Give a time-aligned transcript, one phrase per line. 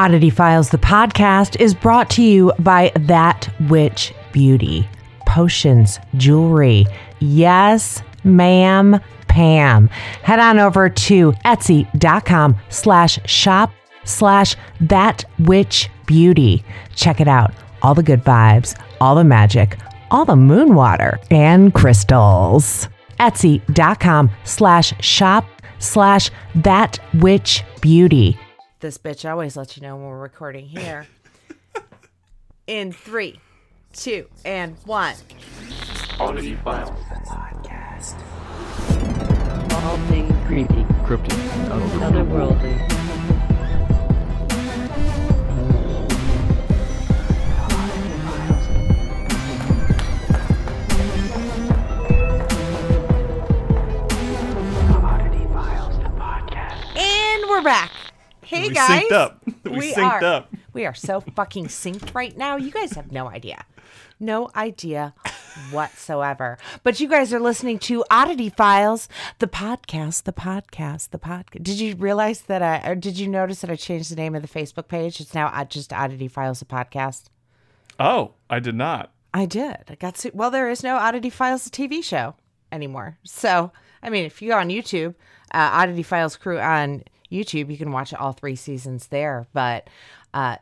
[0.00, 4.88] Oddity Files, the podcast, is brought to you by That Witch Beauty.
[5.26, 6.86] Potions, jewelry.
[7.18, 9.88] Yes, ma'am, Pam.
[10.22, 13.72] Head on over to etsy.com slash shop
[14.04, 16.64] slash That Witch Beauty.
[16.96, 17.52] Check it out.
[17.82, 19.76] All the good vibes, all the magic,
[20.10, 22.88] all the moon water, and crystals.
[23.18, 25.44] Etsy.com slash shop
[25.78, 28.38] slash That Witch Beauty.
[28.80, 31.06] This bitch always lets you know when we're recording here.
[32.66, 33.38] In three,
[33.92, 35.14] two, and one.
[36.18, 36.88] Oddity Files.
[37.26, 38.16] Podcast.
[39.84, 41.36] All things creepy, Cryptic.
[41.68, 42.78] otherworldly.
[56.96, 57.92] And we're back.
[58.50, 59.04] Hey we guys.
[59.04, 59.42] synced up.
[59.64, 60.24] We, We synced are.
[60.24, 60.52] up.
[60.72, 62.56] We are so fucking synced right now.
[62.56, 63.64] You guys have no idea.
[64.18, 65.14] No idea
[65.70, 66.58] whatsoever.
[66.82, 71.62] But you guys are listening to Oddity Files, the podcast, the podcast, the podcast.
[71.62, 74.42] Did you realize that I, or did you notice that I changed the name of
[74.42, 75.20] the Facebook page?
[75.20, 77.26] It's now just Oddity Files, the podcast.
[78.00, 79.12] Oh, I did not.
[79.32, 79.76] I did.
[79.88, 82.34] I got to, well, there is no Oddity Files, the TV show
[82.72, 83.16] anymore.
[83.22, 83.70] So,
[84.02, 85.14] I mean, if you go on YouTube,
[85.52, 89.46] uh, Oddity Files crew on YouTube, you can watch all three seasons there.
[89.52, 89.88] But,
[90.34, 90.56] uh,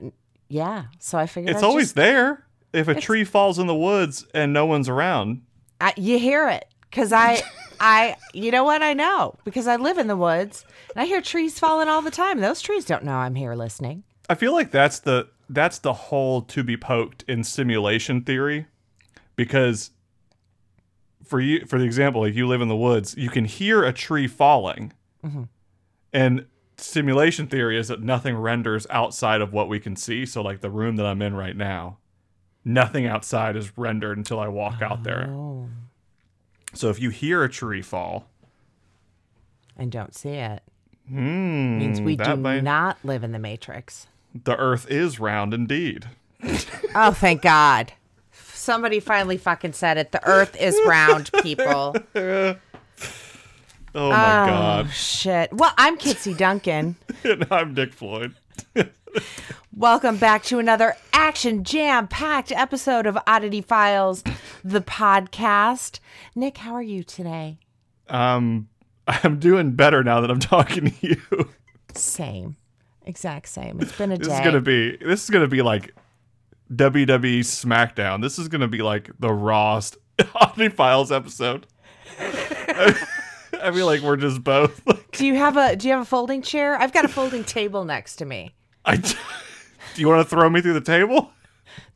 [0.48, 0.84] yeah.
[0.98, 2.44] So I figured It's I'd always just- there.
[2.72, 5.41] If a tree falls in the woods and no one's around,
[5.80, 7.41] I, you hear it because I,
[7.80, 8.83] I, you know what?
[8.83, 12.10] I know because I live in the woods and I hear trees falling all the
[12.10, 12.41] time.
[12.41, 14.03] Those trees don't know I'm here listening.
[14.28, 18.66] I feel like that's the that's the hole to be poked in simulation theory,
[19.34, 19.92] because
[21.25, 23.92] for you, for the example, if you live in the woods, you can hear a
[23.94, 24.92] tree falling,
[25.25, 25.44] Mm-hmm.
[26.12, 26.47] and
[26.79, 30.25] simulation theory is that nothing renders outside of what we can see.
[30.27, 31.98] So, like the room that I'm in right now,
[32.65, 35.27] nothing outside is rendered until I walk out there.
[35.29, 35.69] Oh,
[36.75, 38.28] So if you hear a tree fall,
[39.77, 40.62] and don't see it
[41.09, 44.06] hmm, means we do might- not live in the Matrix.
[44.44, 46.06] the Earth is round indeed.
[46.94, 47.93] Oh, thank God.
[48.33, 50.11] Somebody finally fucking said it.
[50.11, 51.94] The earth is round, people.
[54.00, 54.91] Oh my Oh, God!
[54.92, 55.53] shit.
[55.53, 56.94] Well, I'm Kitsy Duncan.
[57.25, 58.34] And I'm Nick Floyd.
[59.75, 64.22] Welcome back to another action jam packed episode of Oddity Files,
[64.62, 65.98] the podcast.
[66.37, 67.58] Nick, how are you today?
[68.08, 68.69] Um,
[69.08, 71.48] I'm doing better now that I'm talking to you.
[71.94, 72.54] Same.
[73.04, 73.81] Exact same.
[73.81, 74.34] It's been a This day.
[74.38, 75.92] is gonna be this is gonna be like
[76.72, 78.22] WWE SmackDown.
[78.22, 79.97] This is gonna be like the rawest
[80.37, 81.66] Oddity Files episode.
[83.62, 84.80] I feel like we're just both.
[84.86, 86.76] Like, do you have a do you have a folding chair?
[86.76, 88.54] I've got a folding table next to me.
[88.84, 88.96] I.
[89.94, 91.32] Do you want to throw me through the table?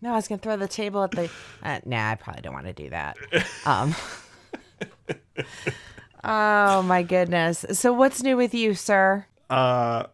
[0.01, 1.31] No, I was gonna throw the table at the.
[1.63, 3.17] Uh, nah, I probably don't want to do that.
[3.67, 3.95] Um.
[6.25, 7.65] oh my goodness.
[7.73, 9.27] So what's new with you, sir?
[9.49, 10.05] Uh,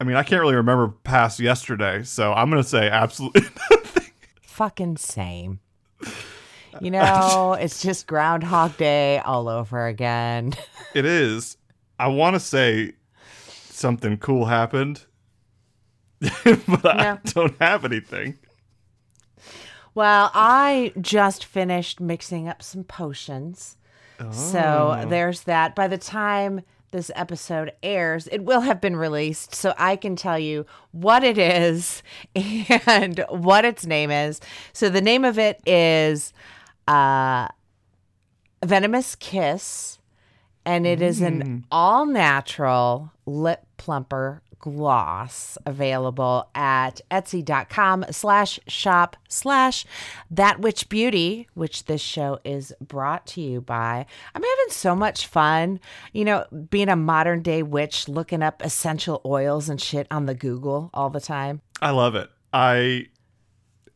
[0.00, 4.12] I mean, I can't really remember past yesterday, so I'm gonna say absolutely nothing.
[4.42, 5.60] Fucking same.
[6.80, 10.54] You know, it's just Groundhog Day all over again.
[10.94, 11.58] It is.
[11.98, 12.94] I want to say
[13.44, 15.04] something cool happened,
[16.20, 18.38] but I don't have anything.
[19.94, 23.76] Well, I just finished mixing up some potions.
[24.32, 25.08] So oh.
[25.08, 25.74] there's that.
[25.76, 29.54] By the time this episode airs, it will have been released.
[29.54, 32.02] So I can tell you what it is
[32.34, 34.40] and what its name is.
[34.72, 36.32] So the name of it is
[36.88, 37.48] uh,
[38.64, 39.98] Venomous Kiss.
[40.64, 49.86] And it is an all natural lip plumper gloss available at etsy.com slash shop slash
[50.32, 55.28] that witch beauty which this show is brought to you by i'm having so much
[55.28, 55.78] fun
[56.12, 60.34] you know being a modern day witch looking up essential oils and shit on the
[60.34, 62.28] google all the time I love it.
[62.52, 63.06] I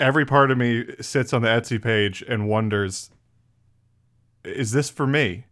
[0.03, 3.11] every part of me sits on the Etsy page and wonders,
[4.45, 5.45] is this for me?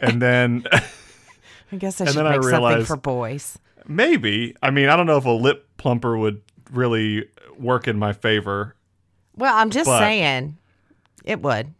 [0.00, 4.54] And then i guess i should then I make something realized- for boys maybe.
[4.62, 6.42] I mean, I don't know if a lip plumper would
[6.72, 7.26] really
[7.58, 8.74] work in my favor.
[9.36, 10.56] well i'm just saying
[11.24, 11.72] it would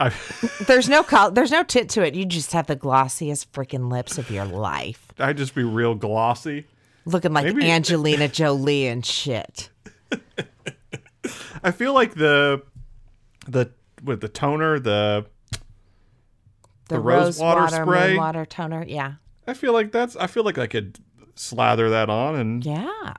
[0.00, 0.12] I,
[0.66, 4.18] there's no col- there's no tit to it you just have the glossiest freaking lips
[4.18, 6.66] of your life I'd just be real glossy.
[7.04, 9.68] looking like Maybe- Angelina Jolie and shit.
[11.62, 12.62] I feel like the
[13.46, 13.70] the
[14.02, 15.26] with the toner, the
[16.88, 18.16] The rose water spray?
[18.16, 18.84] water toner.
[18.86, 19.14] Yeah,
[19.46, 20.98] I feel like that's I feel like I could
[21.34, 23.14] slather that on and yeah.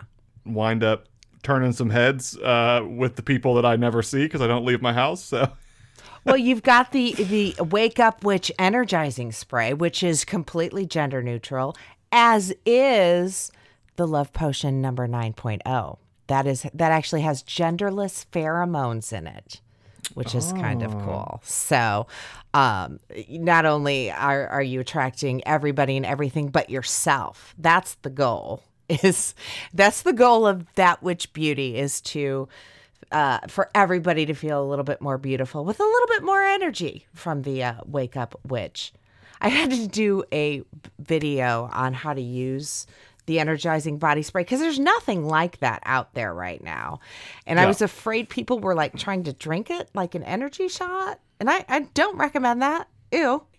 [0.46, 1.06] wind up
[1.42, 4.82] turning some heads uh, with the people that I never see because I don't leave
[4.82, 5.24] my house.
[5.24, 5.52] So
[6.26, 11.76] well, you've got the the Wake Up Witch energizing spray, which is completely gender neutral,
[12.12, 13.52] as is
[13.96, 15.98] the Love Potion number 9.0.
[16.30, 19.62] That is that actually has genderless pheromones in it,
[20.14, 21.42] which is kind of cool.
[21.44, 22.06] So,
[22.54, 23.00] um,
[23.30, 27.56] not only are are you attracting everybody and everything, but yourself.
[27.58, 28.64] That's the goal.
[28.90, 29.36] Is
[29.74, 32.48] that's the goal of that witch beauty is to
[33.12, 36.44] uh, for everybody to feel a little bit more beautiful with a little bit more
[36.44, 38.94] energy from the uh, Wake Up Witch.
[39.42, 40.64] I had to do a
[41.00, 42.88] video on how to use
[43.30, 47.00] the energizing body spray because there's nothing like that out there right now.
[47.46, 51.20] And I was afraid people were like trying to drink it like an energy shot.
[51.40, 52.90] And I, I don't recommend that.
[53.12, 53.44] Ew.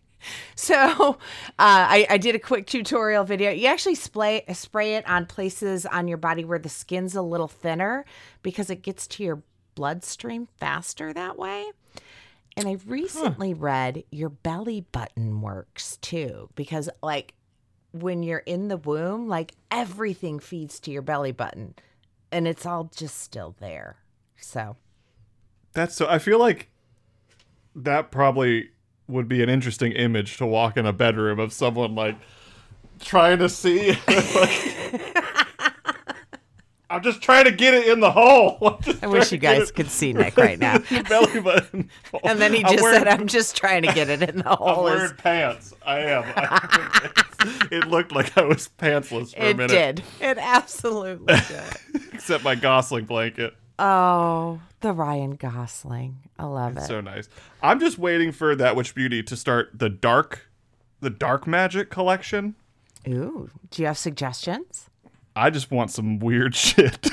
[0.54, 1.16] So uh,
[1.58, 3.52] I, I did a quick tutorial video.
[3.52, 7.48] You actually spray spray it on places on your body where the skin's a little
[7.48, 8.04] thinner
[8.42, 9.42] because it gets to your
[9.76, 11.70] bloodstream faster that way.
[12.54, 17.32] And I recently read your belly button works too because like
[17.92, 21.74] when you're in the womb, like everything feeds to your belly button
[22.32, 23.96] and it's all just still there.
[24.36, 24.76] So
[25.72, 26.06] that's so.
[26.08, 26.68] I feel like
[27.74, 28.70] that probably
[29.08, 32.16] would be an interesting image to walk in a bedroom of someone like
[33.00, 33.90] trying to see.
[34.08, 35.19] like,
[36.90, 38.58] I'm just trying to get it in the hole.
[38.86, 40.78] I'm I wish you guys it- could see Nick right now.
[41.08, 41.88] belly button.
[42.24, 44.56] And then he I'm just wearing- said, I'm just trying to get it in the
[44.56, 45.72] hole." I'm wearing pants.
[45.86, 46.24] I am.
[47.70, 49.70] it looked like I was pantsless for a minute.
[49.70, 50.04] It did.
[50.20, 52.04] It absolutely did.
[52.12, 53.54] Except my Gosling blanket.
[53.78, 56.18] Oh, the Ryan Gosling.
[56.38, 56.82] I love it.
[56.82, 57.28] So nice.
[57.62, 60.48] I'm just waiting for that witch beauty to start the dark,
[61.00, 62.56] the dark magic collection.
[63.08, 64.89] Ooh, do you have suggestions?
[65.36, 67.08] I just want some weird shit.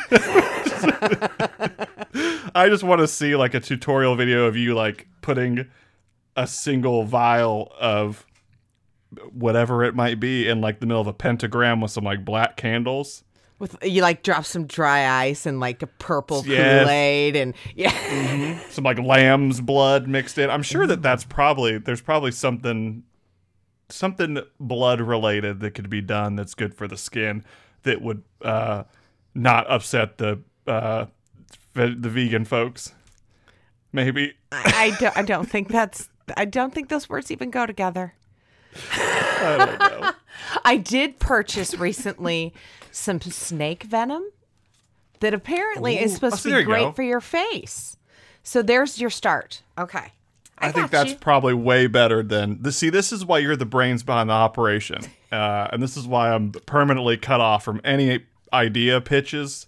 [2.55, 5.67] I just want to see like a tutorial video of you like putting
[6.35, 8.25] a single vial of
[9.31, 12.57] whatever it might be in like the middle of a pentagram with some like black
[12.57, 13.23] candles.
[13.59, 16.83] With you like drop some dry ice and like a purple Yes.
[16.83, 17.91] Kool Aid and yeah.
[17.91, 18.69] Mm-hmm.
[18.69, 20.49] some like lamb's blood mixed in.
[20.49, 23.03] I'm sure that that's probably there's probably something
[23.89, 27.43] something blood related that could be done that's good for the skin
[27.83, 28.83] that would uh,
[29.35, 31.05] not upset the uh,
[31.73, 32.93] the vegan folks.
[33.93, 37.65] Maybe I, I don't I don't think that's I don't think those words even go
[37.65, 38.13] together.
[38.91, 40.11] I don't know.
[40.65, 42.53] I did purchase recently
[42.91, 44.29] some snake venom
[45.19, 46.91] that apparently is supposed Oh, to so be there you great go.
[46.91, 47.97] for your face.
[48.43, 49.61] So there's your start.
[49.77, 50.11] Okay.
[50.59, 51.17] I, think that's you.
[51.17, 52.71] probably way better than the.
[52.71, 55.01] See, this is why you're the brains behind the operation,
[55.31, 59.67] uh, and this is why I'm permanently cut off from any idea pitches.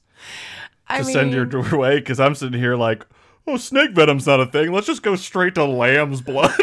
[0.88, 3.06] I to send your mean, way because I'm sitting here like,
[3.46, 4.72] oh, snake venom's not a thing.
[4.72, 6.54] Let's just go straight to lamb's blood.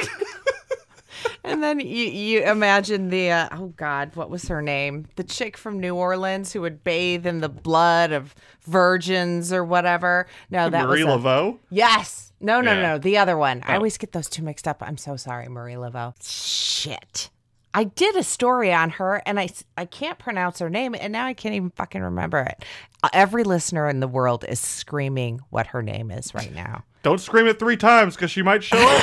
[1.47, 5.07] And then you, you imagine the uh, oh god, what was her name?
[5.15, 10.27] The chick from New Orleans who would bathe in the blood of virgins or whatever.
[10.51, 11.59] No, that Marie was a- Laveau.
[11.71, 12.26] Yes.
[12.41, 12.83] No, no, Yeah.
[12.83, 13.63] no, the other one.
[13.67, 13.77] I Oh.
[13.77, 14.83] always get those two mixed up.
[14.83, 16.15] I'm so sorry, Marie Laveau.
[16.23, 17.31] Shit.
[17.75, 21.27] I did a story on her and I, I can't pronounce her name and now
[21.27, 22.65] I can't even fucking remember it.
[23.03, 26.85] Uh, every listener in the world is screaming what her name is right now.
[27.03, 29.03] Don't scream it three times because she might show up.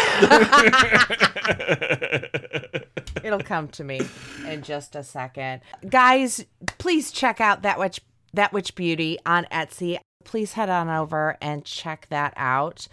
[3.23, 4.01] It'll come to me
[4.47, 5.61] in just a second.
[5.87, 6.43] Guys,
[6.79, 8.01] please check out that witch
[8.33, 9.99] that witch beauty on Etsy.
[10.25, 12.87] Please head on over and check that out.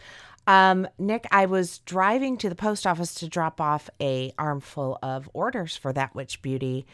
[0.46, 5.28] Um, Nick, I was driving to the post office to drop off a armful of
[5.32, 6.86] orders for that witch beauty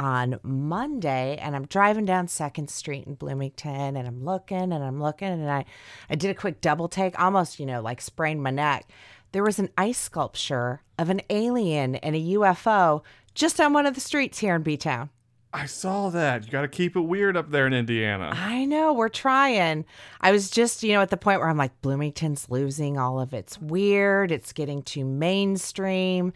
[0.00, 5.00] on Monday, and I'm driving down Second Street in Bloomington, and I'm looking and I'm
[5.00, 5.64] looking, and I,
[6.10, 8.88] I did a quick double take, almost you know like sprained my neck.
[9.32, 13.02] There was an ice sculpture of an alien and a UFO
[13.34, 15.10] just on one of the streets here in B Town.
[15.54, 16.44] I saw that.
[16.44, 18.32] You got to keep it weird up there in Indiana.
[18.34, 19.84] I know we're trying.
[20.20, 23.32] I was just, you know, at the point where I'm like, Bloomington's losing all of
[23.32, 24.32] its weird.
[24.32, 26.32] It's getting too mainstream.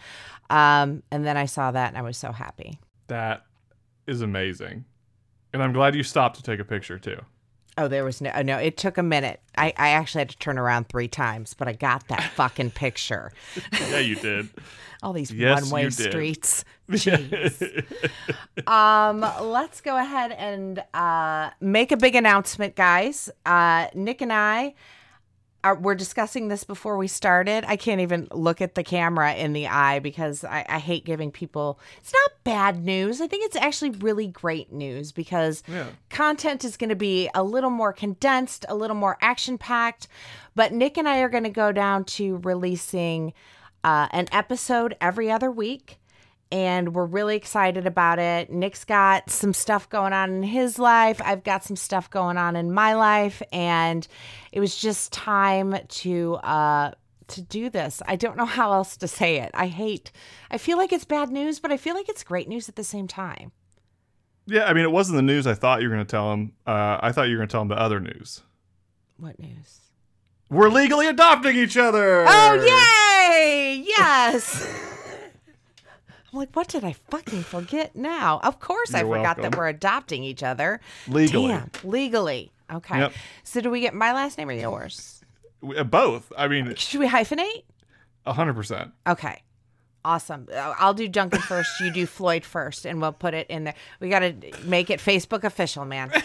[0.51, 2.79] Um, and then I saw that and I was so happy.
[3.09, 3.45] That
[4.07, 4.85] is amazing,
[5.53, 7.21] and I'm glad you stopped to take a picture too.
[7.79, 9.41] Oh, there was no, oh, no, it took a minute.
[9.57, 13.33] I, I actually had to turn around three times, but I got that fucking picture.
[13.73, 14.49] Yeah, you did.
[15.03, 16.11] All these Yes, one way you did.
[16.11, 16.65] streets.
[16.91, 17.85] Jeez.
[18.67, 23.31] um, let's go ahead and uh, make a big announcement, guys.
[23.47, 24.75] Uh, Nick and I
[25.75, 27.65] we're discussing this before we started.
[27.67, 31.31] I can't even look at the camera in the eye because I, I hate giving
[31.31, 31.79] people.
[31.99, 33.21] It's not bad news.
[33.21, 35.87] I think it's actually really great news because Yeah.
[36.11, 40.09] content is going to be a little more condensed, a little more action packed.
[40.55, 43.33] But Nick and I are going to go down to releasing
[43.85, 45.99] uh, an episode every other week.
[46.51, 48.51] And we're really excited about it.
[48.51, 51.21] Nick's got some stuff going on in his life.
[51.23, 53.43] I've got some stuff going on in my life.
[53.53, 54.07] And
[54.51, 56.93] it was just time to uh,
[57.29, 58.03] to do this.
[58.07, 59.51] I don't know how else to say it.
[59.55, 60.11] I hate.
[60.51, 62.85] I feel like it's bad news, but I feel like it's great news at the
[62.85, 63.53] same time.
[64.47, 66.53] Yeah, I mean, it wasn't the news I thought you were going to tell him.
[66.67, 68.43] Uh, I thought you were going to tell him the other news.
[69.19, 69.81] What news?
[70.49, 72.25] We're legally adopting each other.
[72.27, 73.85] Oh, yay!
[73.87, 74.95] Yes.
[76.33, 78.41] I'm like, what did I fucking forget now?
[78.43, 80.81] Of course I You're forgot that we're adopting each other.
[81.07, 81.49] Legally.
[81.49, 82.53] Damn, legally.
[82.71, 82.99] Okay.
[82.99, 83.13] Yep.
[83.45, 85.23] So do we get my last name or yours?
[85.77, 86.31] Uh, Both.
[86.37, 87.63] I mean, Should we hyphenate?
[88.27, 88.93] 100%.
[89.07, 89.43] Okay.
[90.05, 90.49] Awesome.
[90.53, 91.81] Uh, I'll do Duncan first.
[91.81, 93.75] You do Floyd first, and we'll put it in there.
[94.01, 96.13] We got to make it Facebook official, man.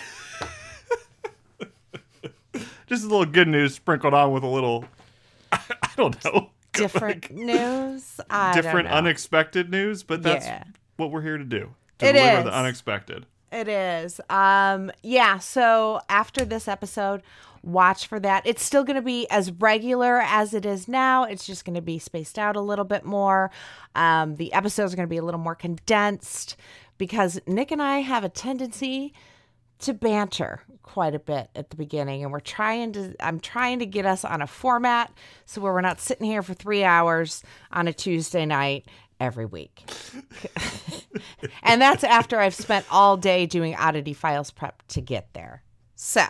[2.87, 4.85] Just a little good news sprinkled on with a little,
[5.51, 5.59] I
[5.97, 8.19] don't know, Different news.
[8.29, 8.97] I different, don't know.
[8.97, 10.63] unexpected news, but that's Yeah.
[10.97, 11.73] what we're here to do.
[11.99, 12.43] To It deliver is.
[12.45, 13.25] the unexpected.
[13.51, 14.19] It is.
[14.29, 17.21] Um, yeah, so after this episode,
[17.61, 18.41] watch for that.
[18.47, 21.23] It's still going to be as regular as it is now.
[21.25, 23.51] It's just going to be spaced out a little bit more.
[23.95, 26.55] Um, the episodes are going to be a little more condensed
[26.97, 29.13] because Nick and I have a tendency
[29.83, 33.85] to banter quite a bit at the beginning and we're trying to I'm trying to
[33.85, 35.11] get us on a format
[35.45, 38.85] so where we're not sitting here for 3 hours on a Tuesday night
[39.19, 39.83] every week.
[41.63, 45.63] and that's after I've spent all day doing oddity files prep to get there.
[45.95, 46.25] So,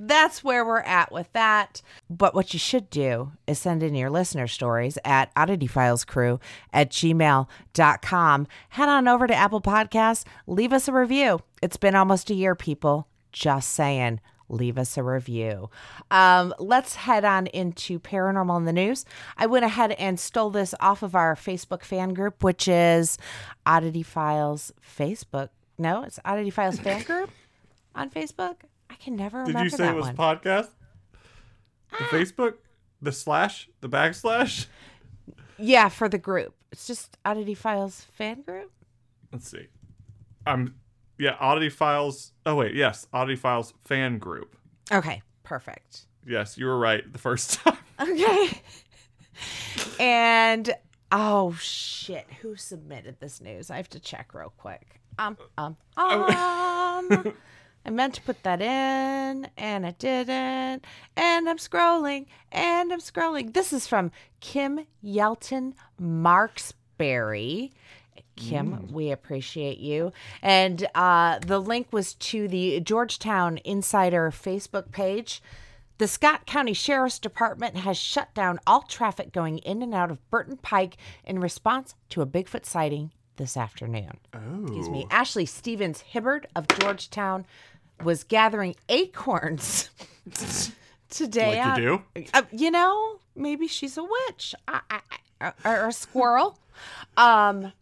[0.00, 1.82] that's where we're at with that.
[2.08, 6.40] But what you should do is send in your listener stories at oddityfilescrew
[6.72, 8.46] at gmail.com.
[8.68, 11.40] Head on over to Apple Podcasts, leave us a review.
[11.62, 13.08] It's been almost a year, people.
[13.32, 14.20] Just saying.
[14.50, 15.68] Leave us a review.
[16.10, 19.04] Um, let's head on into Paranormal in the News.
[19.36, 23.18] I went ahead and stole this off of our Facebook fan group, which is
[23.66, 25.50] Oddity Files Facebook.
[25.76, 27.30] No, it's Oddity Files fan group
[27.94, 28.56] on Facebook.
[28.88, 30.16] I can never Did remember Did you say that it was one.
[30.16, 30.68] podcast?
[31.90, 32.54] The Facebook?
[33.02, 33.68] The slash?
[33.82, 34.64] The backslash?
[35.58, 36.54] yeah, for the group.
[36.72, 38.72] It's just Oddity Files fan group.
[39.30, 39.66] Let's see.
[40.46, 40.74] I'm,
[41.18, 42.32] yeah, Oddity Files.
[42.46, 44.56] Oh, wait, yes, Oddity Files fan group.
[44.92, 46.06] Okay, perfect.
[46.26, 47.78] Yes, you were right the first time.
[48.00, 48.62] Okay.
[49.98, 50.74] and
[51.12, 53.70] oh shit, who submitted this news?
[53.70, 55.00] I have to check real quick.
[55.18, 57.34] Um, um, um.
[57.88, 60.84] I meant to put that in and I didn't.
[61.16, 63.54] And I'm scrolling and I'm scrolling.
[63.54, 64.10] This is from
[64.40, 67.70] Kim Yelton Marksberry.
[68.36, 70.12] Kim, we appreciate you.
[70.42, 75.42] And uh, the link was to the Georgetown Insider Facebook page.
[75.98, 80.30] The Scott County Sheriff's Department has shut down all traffic going in and out of
[80.30, 84.18] Burton Pike in response to a Bigfoot sighting this afternoon.
[84.62, 85.06] Excuse me.
[85.10, 87.46] Ashley Stevens Hibbard of Georgetown
[88.04, 89.90] was gathering acorns
[91.10, 91.48] today.
[91.64, 95.00] Like you out- Uh, you know, maybe she's a witch I, I,
[95.40, 96.58] I, or a squirrel.
[97.16, 97.72] Um,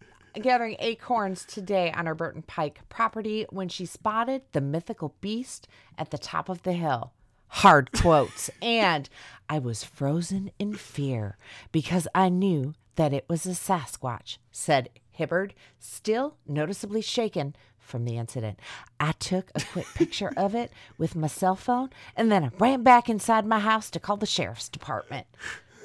[0.42, 6.10] gathering acorns today on her Burton Pike property when she spotted the mythical beast at
[6.10, 7.12] the top of the hill.
[7.48, 8.50] Hard quotes.
[8.62, 9.08] and
[9.48, 11.36] I was frozen in fear
[11.72, 18.18] because I knew that it was a Sasquatch, said Hibbard, still noticeably shaken from the
[18.18, 18.58] incident.
[18.98, 22.82] I took a quick picture of it with my cell phone and then I ran
[22.82, 25.26] back inside my house to call the sheriff's department.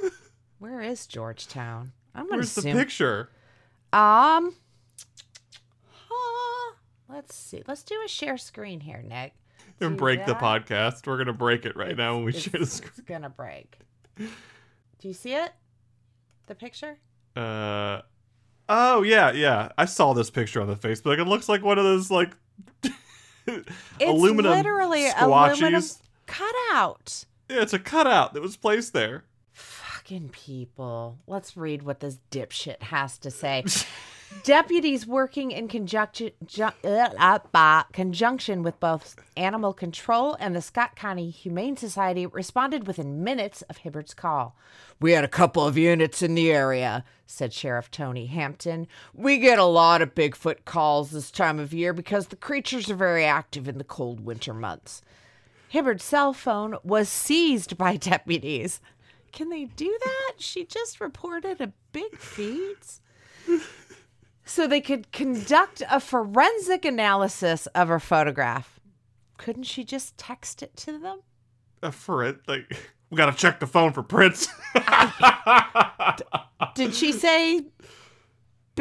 [0.59, 1.93] Where is Georgetown?
[2.13, 3.29] I'm gonna Where's the picture?
[3.93, 4.55] Um,
[6.09, 6.73] uh,
[7.09, 7.63] let's see.
[7.67, 9.33] Let's do a share screen here, Nick.
[9.79, 11.07] And Do break the podcast.
[11.07, 12.91] We're gonna break it right now when we It's, share the screen.
[12.97, 13.77] it's gonna break.
[14.17, 14.27] Do
[15.07, 15.51] you see it?
[16.47, 16.97] The picture?
[17.35, 18.01] Uh,
[18.69, 19.69] oh yeah, yeah.
[19.77, 21.19] I saw this picture on the Facebook.
[21.19, 22.35] It looks like one of those like
[23.47, 23.65] It's
[24.01, 25.57] aluminum literally squatchies.
[25.57, 25.83] aluminum
[26.27, 27.25] cutout.
[27.49, 29.23] Yeah, it's a cutout that was placed there.
[30.01, 31.19] Fucking people.
[31.27, 33.63] Let's read what this dipshit has to say.
[34.43, 40.95] Deputies working in conjunction, ju- uh, uh, conjunction with both Animal Control and the Scott
[40.95, 44.55] County Humane Society responded within minutes of Hibbard's call.
[44.99, 48.87] We had a couple of units in the area, said Sheriff Tony Hampton.
[49.13, 52.95] We get a lot of Bigfoot calls this time of year because the creatures are
[52.95, 55.03] very active in the cold winter months.
[55.69, 58.81] Hibbard's cell phone was seized by deputies.
[59.31, 60.33] Can they do that?
[60.37, 62.99] She just reported a big feat.
[64.45, 68.79] So they could conduct a forensic analysis of her photograph.
[69.37, 71.21] Couldn't she just text it to them?
[71.81, 72.77] Uh, for it, like
[73.09, 74.47] we gotta check the phone for prints.
[76.75, 77.61] Did she say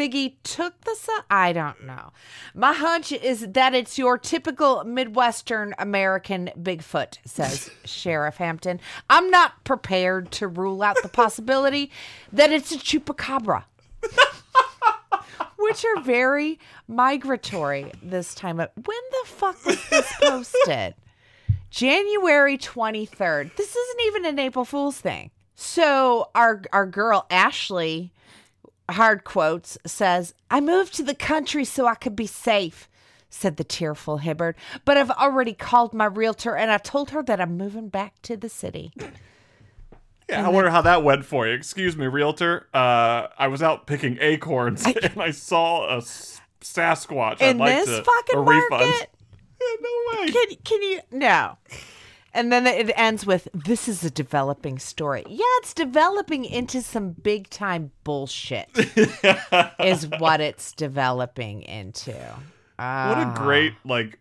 [0.00, 1.20] Biggie took the son?
[1.30, 2.12] I don't know.
[2.54, 8.80] My hunch is that it's your typical Midwestern American Bigfoot, says Sheriff Hampton.
[9.10, 11.90] I'm not prepared to rule out the possibility
[12.32, 13.64] that it's a chupacabra.
[15.58, 20.94] Which are very migratory this time of when the fuck was this posted?
[21.68, 23.54] January 23rd.
[23.54, 25.30] This isn't even an April Fool's thing.
[25.56, 28.14] So our our girl Ashley
[28.92, 32.88] hard quotes says, "I moved to the country so I could be safe."
[33.32, 37.40] Said the tearful Hibbard, but I've already called my realtor and I told her that
[37.40, 38.92] I'm moving back to the city.
[40.28, 41.54] Yeah, I wonder how that went for you.
[41.54, 42.66] Excuse me, realtor.
[42.74, 47.40] Uh, I was out picking acorns and I saw a s- Sasquatch.
[47.40, 48.70] In I'd like this to, fucking a refund.
[48.70, 49.10] market?
[49.60, 50.32] Yeah, no way.
[50.32, 51.00] Can, can you?
[51.12, 51.56] No.
[52.32, 57.10] And then it ends with, "This is a developing story." Yeah, it's developing into some
[57.10, 58.68] big time bullshit.
[59.80, 62.12] is what it's developing into.
[62.12, 63.34] What a ah.
[63.36, 64.18] great like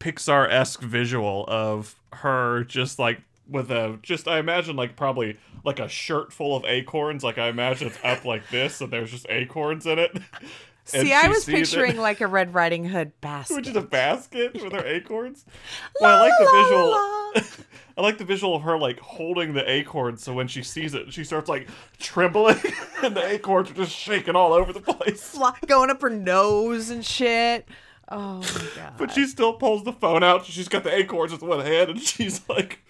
[0.00, 5.78] Pixar esque visual of her just like with a just I imagine like probably like
[5.78, 7.22] a shirt full of acorns.
[7.22, 10.16] Like I imagine it's up like this and there's just acorns in it.
[10.86, 13.54] See, I was sees it, picturing like a Red Riding Hood basket.
[13.56, 15.44] which is a basket with her acorns.
[16.00, 16.90] Well, I like the visual.
[16.90, 17.42] la.
[17.96, 21.12] I like the visual of her like holding the acorn, so when she sees it,
[21.12, 22.58] she starts like trembling,
[23.02, 25.38] and the acorns are just shaking all over the place.
[25.66, 27.68] Going up her nose and shit.
[28.08, 28.94] Oh my god!
[28.98, 30.44] But she still pulls the phone out.
[30.44, 32.80] She's got the acorns with one hand, and she's like,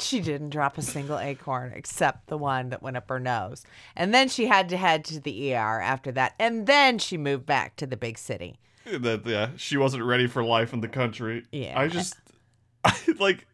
[0.00, 3.64] She didn't drop a single acorn except the one that went up her nose.
[3.94, 6.34] And then she had to head to the ER after that.
[6.38, 8.58] And then she moved back to the big city.
[8.86, 11.44] that yeah, she wasn't ready for life in the country.
[11.52, 11.78] Yeah.
[11.78, 12.16] I just,
[12.84, 13.46] I like,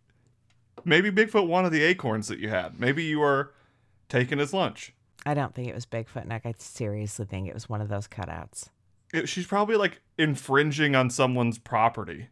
[0.84, 2.80] maybe Bigfoot wanted the acorns that you had.
[2.80, 3.52] Maybe you were
[4.08, 4.94] taking his lunch.
[5.26, 6.46] I don't think it was Bigfoot, Nick.
[6.46, 8.70] I seriously think it was one of those cutouts.
[9.12, 12.28] It- she's probably like infringing on someone's property.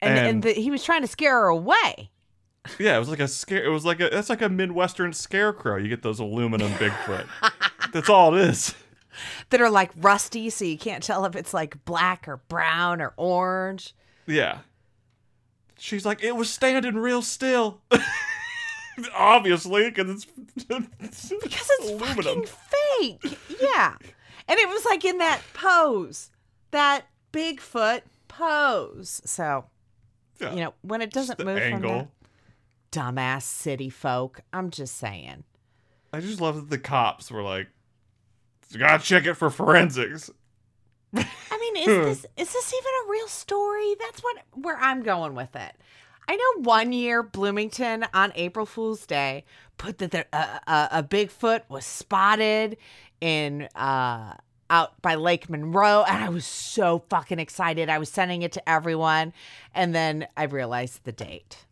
[0.00, 2.10] And, and, And- the, he was trying to scare her away.
[2.78, 3.64] Yeah, it was like a scare.
[3.64, 5.76] It was like a that's like a midwestern scarecrow.
[5.76, 7.26] You get those aluminum Bigfoot.
[7.92, 8.74] that's all it is.
[9.50, 13.14] That are like rusty, so you can't tell if it's like black or brown or
[13.16, 13.94] orange.
[14.26, 14.58] Yeah.
[15.78, 17.80] She's like, it was standing real still.
[19.14, 20.24] Obviously, because it's
[20.64, 23.38] Because it's fucking fake.
[23.60, 23.96] Yeah.
[24.48, 26.30] And it was like in that pose,
[26.70, 29.20] that Bigfoot pose.
[29.24, 29.66] So,
[30.40, 30.50] Yeah.
[30.54, 31.90] you know, when it doesn't move from angle.
[31.98, 32.08] that
[32.96, 35.44] dumbass city folk, I'm just saying.
[36.12, 37.68] I just love that the cops were like,
[38.70, 40.30] "You gotta check it for forensics."
[41.14, 43.94] I mean, is this is this even a real story?
[44.00, 45.72] That's what where I'm going with it.
[46.28, 49.44] I know one year Bloomington on April Fool's Day
[49.76, 52.78] put that there, uh, uh, a Bigfoot was spotted
[53.20, 54.34] in uh,
[54.70, 57.88] out by Lake Monroe, and I was so fucking excited.
[57.88, 59.34] I was sending it to everyone,
[59.74, 61.65] and then I realized the date.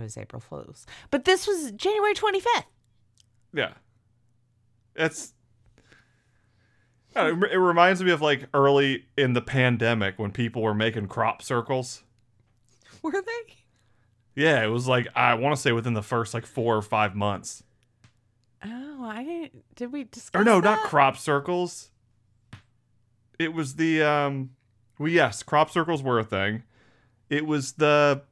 [0.00, 2.64] It was April Fool's, but this was January 25th.
[3.52, 3.72] Yeah,
[4.94, 5.34] it's.
[7.14, 11.42] Know, It reminds me of like early in the pandemic when people were making crop
[11.42, 12.04] circles.
[13.02, 13.54] Were they?
[14.36, 17.14] Yeah, it was like I want to say within the first like four or five
[17.14, 17.64] months.
[18.64, 19.64] Oh, I didn't.
[19.74, 20.40] Did we discuss?
[20.40, 20.64] Or no, that?
[20.64, 21.90] not crop circles.
[23.38, 24.50] It was the um
[24.98, 26.62] well yes, crop circles were a thing.
[27.28, 28.22] It was the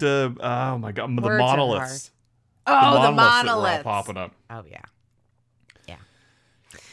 [0.00, 2.10] the oh my god, the Words are monoliths.
[2.66, 4.32] Oh, the monoliths that were all popping up.
[4.50, 4.82] Oh yeah.
[5.86, 5.96] yeah.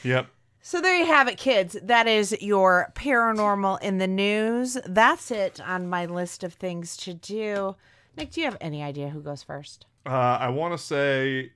[0.03, 0.27] Yep.
[0.61, 1.77] So there you have it, kids.
[1.81, 4.77] That is your paranormal in the news.
[4.85, 7.75] That's it on my list of things to do.
[8.17, 9.85] Nick, do you have any idea who goes first?
[10.05, 11.51] Uh I want to say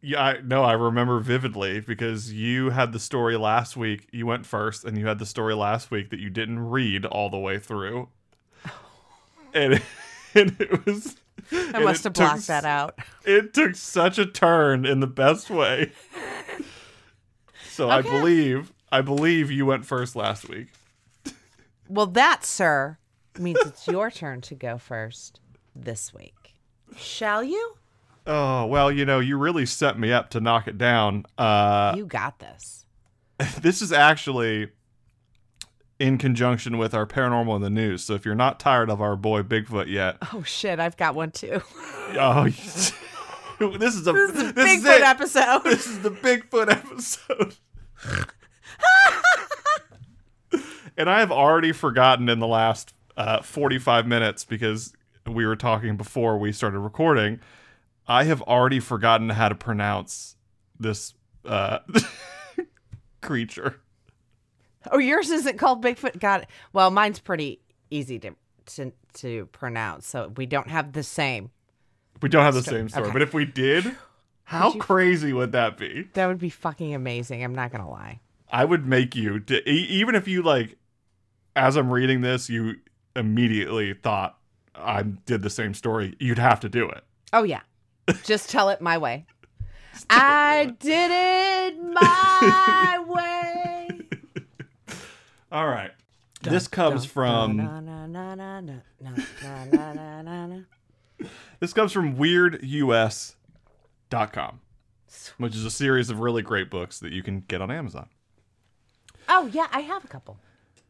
[0.00, 4.06] yeah, I, no, I remember vividly because you had the story last week.
[4.12, 7.30] You went first, and you had the story last week that you didn't read all
[7.30, 8.08] the way through,
[9.54, 9.82] and,
[10.34, 11.16] and it was.
[11.52, 12.98] I must have blocked that out.
[13.24, 15.92] it took such a turn in the best way.
[17.78, 20.66] So I believe I believe you went first last week.
[21.88, 22.98] Well, that, sir,
[23.38, 25.38] means it's your turn to go first
[25.76, 26.54] this week.
[26.96, 27.76] Shall you?
[28.26, 31.24] Oh well, you know you really set me up to knock it down.
[31.38, 32.84] Uh, you got this.
[33.60, 34.70] this is actually
[35.98, 38.04] in conjunction with our paranormal in the news.
[38.04, 41.30] So if you're not tired of our boy Bigfoot yet, Oh shit, I've got one
[41.30, 41.60] too.
[42.16, 45.02] oh, this is a this is, Bigfoot it.
[45.02, 45.64] episode.
[45.64, 47.56] This is the Bigfoot episode.
[50.96, 54.92] and I have already forgotten in the last uh, 45 minutes because
[55.26, 57.40] we were talking before we started recording.
[58.06, 60.36] I have already forgotten how to pronounce
[60.78, 61.80] this uh,
[63.20, 63.80] creature.
[64.90, 66.18] Oh, yours isn't called Bigfoot.
[66.18, 66.48] Got it.
[66.72, 67.60] Well, mine's pretty
[67.90, 68.34] easy to
[68.66, 71.50] to, to pronounce, so we don't have the same.
[72.20, 73.12] We don't have the same story, okay.
[73.12, 73.96] but if we did,
[74.44, 76.08] how crazy would that be?
[76.14, 77.42] That would be fucking amazing.
[77.44, 78.20] I'm not gonna lie.
[78.50, 80.76] I would make you to, even if you like
[81.58, 82.76] as I'm reading this you
[83.16, 84.38] immediately thought
[84.74, 87.04] I did the same story, you'd have to do it.
[87.32, 87.60] Oh yeah,
[88.24, 89.26] just tell it my way.
[90.10, 93.42] I did it my way.
[95.50, 95.92] All right.
[96.42, 97.56] Dun, this comes dun, from.
[101.58, 103.34] this comes from weirdus.com,
[105.38, 108.08] which is a series of really great books that you can get on Amazon.
[109.28, 110.38] Oh, yeah, I have a couple.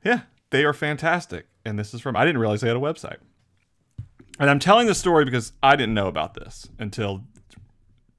[0.04, 1.46] Yeah, they are fantastic.
[1.64, 3.18] And this is from, I didn't realize they had a website.
[4.38, 7.24] And I'm telling this story because I didn't know about this until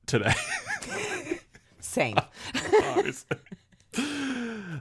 [0.05, 0.33] today.
[1.79, 2.17] Same.
[2.83, 3.37] Obviously.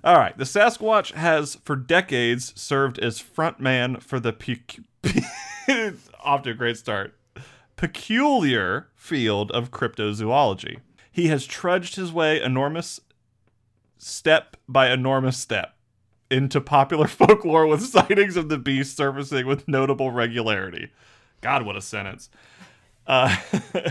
[0.04, 0.36] All right.
[0.36, 4.56] The Sasquatch has for decades served as frontman for the pe-
[6.20, 7.14] off to a great start.
[7.76, 10.78] Peculiar field of cryptozoology.
[11.10, 13.00] He has trudged his way enormous
[13.98, 15.74] step by enormous step
[16.30, 20.90] into popular folklore with sightings of the beast surfacing with notable regularity.
[21.40, 22.30] God, what a sentence.
[23.08, 23.34] Uh,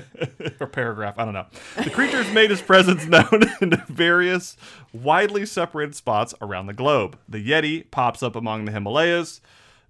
[0.59, 1.47] or paragraph, I don't know.
[1.83, 4.55] The creature's made his presence known in various
[4.93, 7.17] widely separated spots around the globe.
[7.27, 9.41] The Yeti pops up among the Himalayas.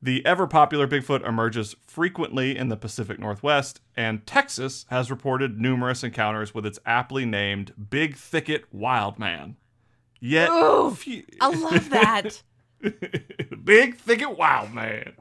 [0.02, 6.04] The ever popular Bigfoot emerges frequently in the Pacific Northwest, and Texas has reported numerous
[6.04, 9.58] encounters with its aptly named Big Thicket Wildman.
[10.20, 12.44] Yet, Ooh, few- I love that.
[13.64, 15.14] Big Thicket Wildman.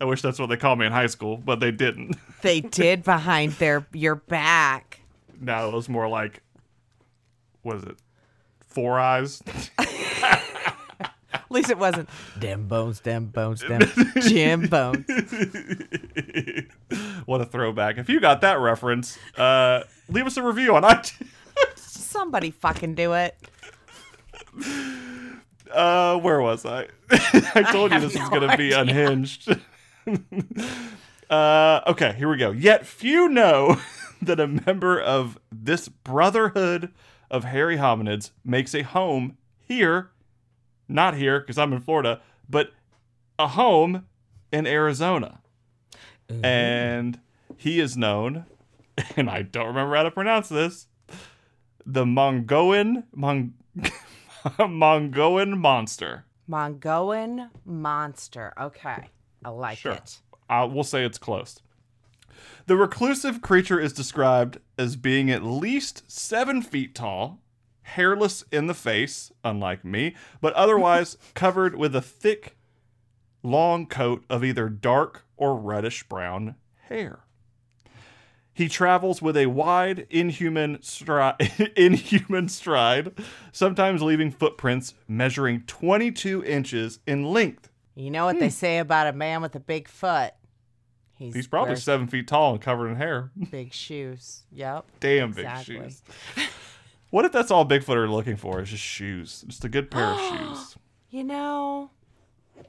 [0.00, 2.16] I wish that's what they called me in high school, but they didn't.
[2.42, 5.00] They did behind their your back.
[5.38, 6.42] No, it was more like,
[7.62, 7.96] was it?
[8.66, 9.42] Four eyes.
[9.78, 12.08] At least it wasn't
[12.38, 13.80] Damn bones, damn bones, dem
[14.22, 15.04] Jim bones.
[17.26, 17.98] what a throwback!
[17.98, 21.28] If you got that reference, uh, leave us a review on iTunes.
[21.74, 23.36] Somebody fucking do it.
[25.70, 26.86] Uh, where was I?
[27.10, 29.54] I told you have this no is going to be unhinged.
[31.30, 32.50] uh, okay, here we go.
[32.50, 33.80] Yet few know
[34.22, 36.92] that a member of this brotherhood
[37.30, 40.10] of hairy hominids makes a home here,
[40.88, 42.72] not here because I'm in Florida, but
[43.38, 44.06] a home
[44.52, 45.40] in Arizona.
[46.44, 47.18] And
[47.56, 48.46] he is known,
[49.16, 50.86] and I don't remember how to pronounce this,
[51.84, 53.54] the Mongoan Mon-
[54.44, 56.24] Mongoan monster.
[56.48, 58.52] Mongoan monster.
[58.60, 59.08] Okay.
[59.44, 59.92] I like Sure.
[59.92, 60.18] it.
[60.48, 61.60] Uh, we'll say it's close.
[62.66, 67.40] The reclusive creature is described as being at least seven feet tall,
[67.82, 72.56] hairless in the face, unlike me, but otherwise covered with a thick,
[73.42, 76.56] long coat of either dark or reddish brown
[76.88, 77.20] hair.
[78.52, 83.12] He travels with a wide, inhuman, stri- inhuman stride,
[83.52, 87.69] sometimes leaving footprints measuring 22 inches in length.
[88.00, 88.52] You know what they hmm.
[88.52, 90.32] say about a man with a big foot?
[91.18, 93.30] He's, He's probably seven feet tall and covered in hair.
[93.50, 94.44] big shoes.
[94.52, 94.86] Yep.
[95.00, 96.02] Damn big shoes.
[97.10, 98.62] What if that's all Bigfoot are looking for?
[98.62, 100.76] Is just shoes, just a good pair of shoes.
[101.10, 101.90] You know,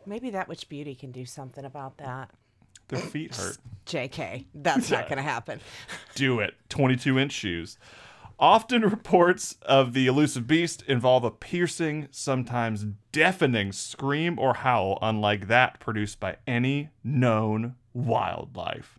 [0.06, 2.32] maybe that witch beauty can do something about that.
[2.88, 3.58] Their feet hurt.
[3.86, 4.46] JK.
[4.54, 5.62] That's not going to happen.
[6.15, 6.56] Do it.
[6.70, 7.78] 22 inch shoes.
[8.41, 15.47] Often reports of the elusive beast involve a piercing, sometimes deafening scream or howl, unlike
[15.47, 18.97] that produced by any known wildlife.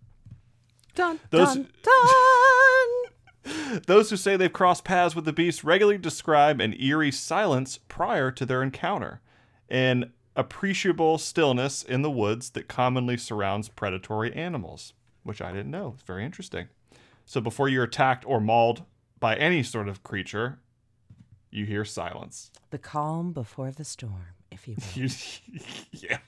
[0.94, 3.80] Dun, Those- dun, dun.
[3.88, 8.30] Those who say they've crossed paths with the beast regularly describe an eerie silence prior
[8.30, 9.20] to their encounter,
[9.68, 14.92] an appreciable stillness in the woods that commonly surrounds predatory animals,
[15.24, 15.94] which I didn't know.
[15.96, 16.68] It's very interesting.
[17.24, 18.84] So before you're attacked or mauled
[19.22, 20.58] by any sort of creature,
[21.50, 22.50] you hear silence.
[22.70, 25.08] The calm before the storm, if you will.
[25.92, 26.18] Yeah.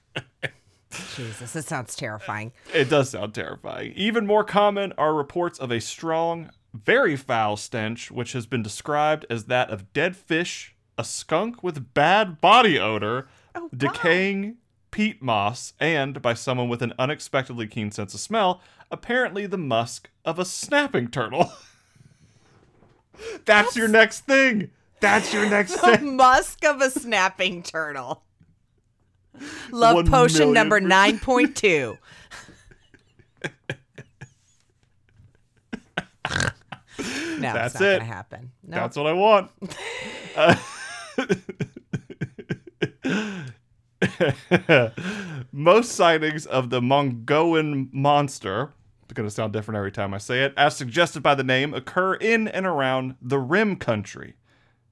[1.16, 2.52] Jesus, it sounds terrifying.
[2.72, 3.92] It does sound terrifying.
[3.96, 9.26] Even more common are reports of a strong, very foul stench, which has been described
[9.28, 13.26] as that of dead fish, a skunk with bad body odor,
[13.57, 14.57] Oh, decaying
[14.92, 20.11] peat moss, and by someone with an unexpectedly keen sense of smell, apparently the musk
[20.24, 21.52] of a snapping turtle.
[23.44, 24.70] That's, your next thing.
[25.00, 26.16] That's your next The thing.
[26.16, 28.22] musk of a snapping turtle.
[29.70, 31.98] Love One potion million number 9.2.
[36.31, 37.92] no, That's it's not it.
[37.98, 38.50] gonna happen.
[38.62, 38.77] No.
[38.77, 39.50] That's what I want.
[40.37, 40.57] Uh,
[45.53, 48.72] Most sightings of the Mongolian monster,
[49.14, 52.14] going to sound different every time I say it, as suggested by the name, occur
[52.14, 54.35] in and around the Rim Country,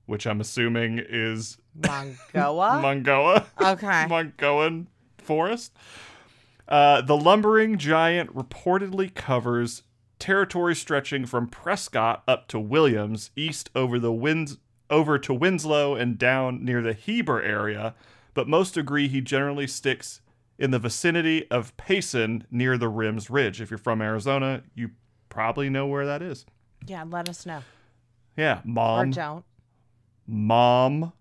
[0.06, 2.80] which I'm assuming is Mongoa.
[2.82, 3.46] Mongoa.
[3.60, 3.86] okay.
[4.08, 4.86] Mongoan
[5.18, 5.72] forest.
[6.68, 9.82] Uh, the lumbering giant reportedly covers
[10.18, 14.58] territory stretching from Prescott up to Williams, east over the winds
[14.88, 17.94] over to Winslow and down near the Heber area,
[18.34, 20.20] but most agree he generally sticks
[20.58, 23.60] in the vicinity of Payson near the Rims Ridge.
[23.60, 24.90] If you're from Arizona, you
[25.28, 26.44] probably know where that is.
[26.86, 27.62] yeah, let us know.
[28.36, 29.44] Yeah, or mom, don't.
[30.26, 31.12] mom,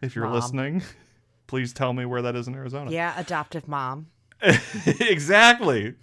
[0.00, 0.34] if you're Mom.
[0.34, 0.82] listening,
[1.46, 2.90] please tell me where that is in Arizona.
[2.90, 4.06] Yeah, adoptive mom.
[5.00, 5.94] exactly.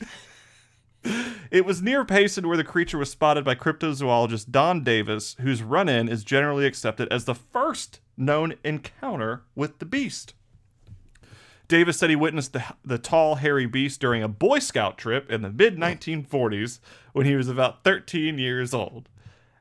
[1.49, 5.89] It was near Payson where the creature was spotted by cryptozoologist Don Davis, whose run
[5.89, 10.35] in is generally accepted as the first known encounter with the beast.
[11.71, 15.41] Davis said he witnessed the, the tall, hairy beast during a Boy Scout trip in
[15.41, 16.79] the mid 1940s
[17.13, 19.07] when he was about 13 years old.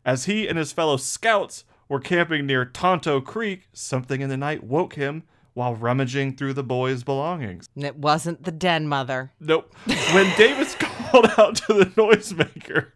[0.05, 4.65] As he and his fellow scouts were camping near Tonto Creek, something in the night
[4.65, 5.23] woke him
[5.55, 7.69] while rummaging through the boy's belongings.
[7.77, 9.31] And it wasn't the den mother.
[9.39, 9.73] Nope.
[10.13, 12.89] When Davis called out to the noisemaker,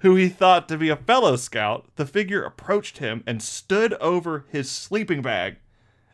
[0.00, 4.44] who he thought to be a fellow scout, the figure approached him and stood over
[4.50, 5.56] his sleeping bag.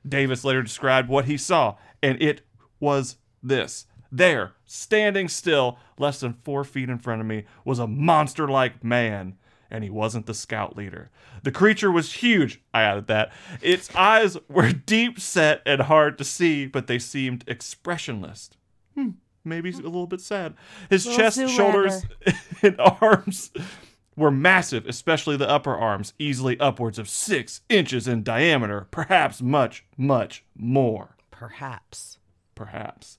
[0.09, 2.43] Davis later described what he saw, and it
[2.81, 3.87] was this.
[4.11, 8.85] There, standing still, less than four feet in front of me, was a monster like
[8.85, 9.37] man,
[9.71, 11.11] and he wasn't the scout leader.
[11.43, 13.33] The creature was huge, I added that.
[13.61, 18.51] Its eyes were deep set and hard to see, but they seemed expressionless.
[18.95, 19.11] Hmm,
[19.45, 20.55] maybe a little bit sad.
[20.89, 22.05] His chest, shoulders,
[22.63, 23.51] and arms
[24.17, 29.85] were massive, especially the upper arms, easily upwards of six inches in diameter, perhaps much,
[29.99, 32.19] much more Perhaps.
[32.55, 33.19] perhaps.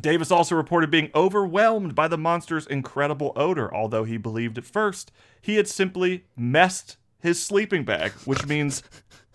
[0.00, 5.12] Davis also reported being overwhelmed by the monster's incredible odor, although he believed at first
[5.40, 8.82] he had simply messed his sleeping bag, which means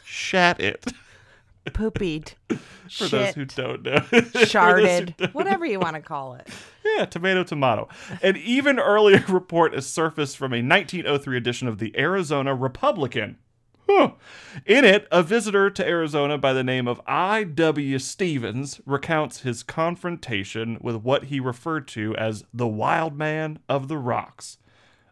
[0.03, 0.85] shat it.
[1.67, 2.33] Poopied.
[2.89, 3.95] For those who don't know.
[4.45, 5.15] Sharded.
[5.17, 6.47] don't- Whatever you want to call it.
[6.85, 7.89] Yeah, tomato, tomato.
[8.23, 13.37] An even earlier report has surfaced from a 1903 edition of the Arizona Republican.
[14.65, 17.99] In it, a visitor to Arizona by the name of I.W.
[17.99, 23.97] Stevens recounts his confrontation with what he referred to as the wild man of the
[23.97, 24.57] rocks.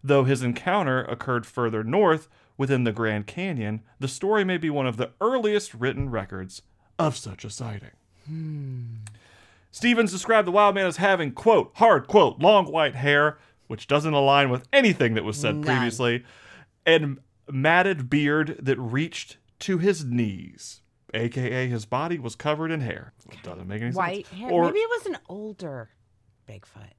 [0.03, 4.87] Though his encounter occurred further north within the Grand Canyon, the story may be one
[4.87, 6.61] of the earliest written records
[6.99, 7.91] of such a sighting.
[8.27, 8.83] Hmm.
[9.71, 14.13] Stevens described the wild man as having, quote, hard, quote, long white hair, which doesn't
[14.13, 15.63] align with anything that was said None.
[15.63, 16.23] previously,
[16.85, 20.81] and matted beard that reached to his knees,
[21.13, 23.13] aka his body was covered in hair.
[23.43, 23.95] Doesn't make any sense.
[23.97, 24.39] White sense.
[24.41, 24.51] hair.
[24.51, 25.89] Or, Maybe it was an older
[26.49, 26.91] Bigfoot.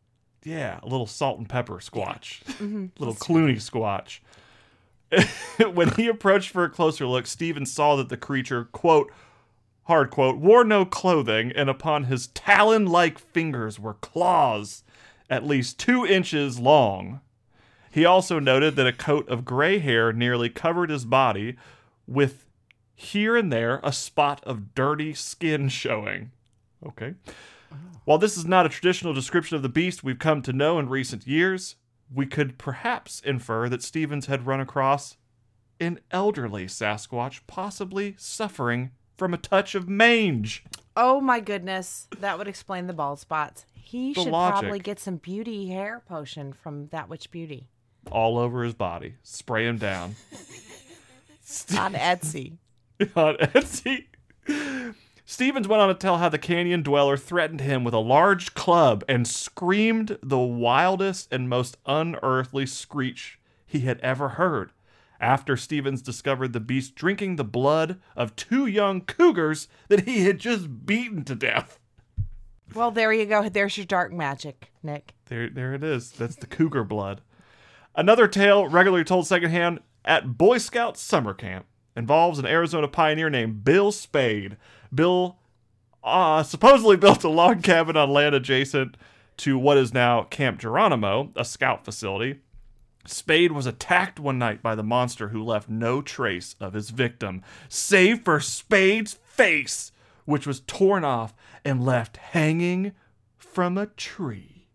[0.45, 2.87] yeah, a little salt and pepper squatch, Mm-hmm.
[2.99, 4.21] little Clooney squatch.
[5.75, 9.13] when he approached for a closer look, Stevens saw that the creature, quote,
[9.85, 14.83] hard quote, wore no clothing, and upon his talon like fingers were claws
[15.31, 17.21] at least two inches long.
[17.97, 21.57] He also noted that a coat of gray hair nearly covered his body,
[22.07, 22.45] with
[22.95, 26.31] here and there a spot of dirty skin showing.
[26.87, 27.15] Okay.
[28.05, 30.91] While this is not a traditional description of the beast we've come to know in
[30.91, 31.77] recent years,
[32.13, 35.17] we could perhaps infer that Stevens had run across
[35.81, 40.67] an elderly Sasquatch, possibly suffering from a touch of mange.
[40.99, 42.09] Oh my goodness.
[42.21, 43.65] That would explain the bald spots.
[43.73, 44.61] He The should logic.
[44.61, 47.69] probably get some beauty hair potion from That Witch Beauty
[48.11, 49.15] all over his body.
[49.23, 50.17] Spray him down.
[51.77, 52.59] on Etsy.
[53.17, 54.07] on Etsy.
[55.25, 59.03] Stevens went on to tell how the canyon dweller threatened him with a large club
[59.09, 64.71] and screamed the wildest and most unearthly screech he had ever heard.
[65.21, 70.39] After Stevens discovered the beast drinking the blood of two young cougars that he had
[70.39, 71.81] just beaten to death.
[72.75, 73.49] Well, there you go.
[73.49, 75.15] There's your dark magic, Nick.
[75.27, 76.13] There, there it is.
[76.13, 77.23] That's the cougar blood.
[77.97, 81.65] Another tale regularly told secondhand at Boy Scout summer camp
[81.97, 84.59] involves an Arizona pioneer named Bill Spade.
[84.95, 85.39] Bill
[86.05, 88.99] uh, supposedly built a log cabin on land adjacent
[89.39, 92.41] to what is now Camp Geronimo, a scout facility.
[93.07, 97.43] Spade was attacked one night by the monster who left no trace of his victim,
[97.69, 99.91] save for Spade's face,
[100.27, 102.93] which was torn off and left hanging
[103.37, 104.69] from a tree.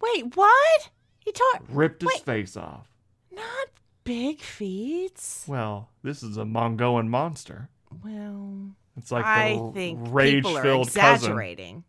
[0.00, 0.90] Wait, what?
[1.28, 2.22] He taught Ripped his Wait.
[2.24, 2.88] face off.
[3.30, 3.68] not
[4.02, 5.22] big feet.
[5.46, 7.68] Well, this is a Mongolian monster.
[8.02, 11.02] Well, It's like the I think people are rage-filled cousin.
[11.02, 11.84] exaggerating.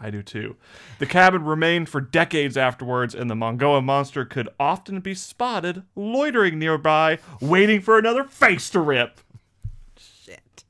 [0.00, 0.54] I do too.
[1.00, 6.56] The cabin remained for decades afterwards, and the Mogollon monster could often be spotted loitering
[6.60, 9.20] nearby, waiting for another face to rip.
[9.98, 10.62] Shit.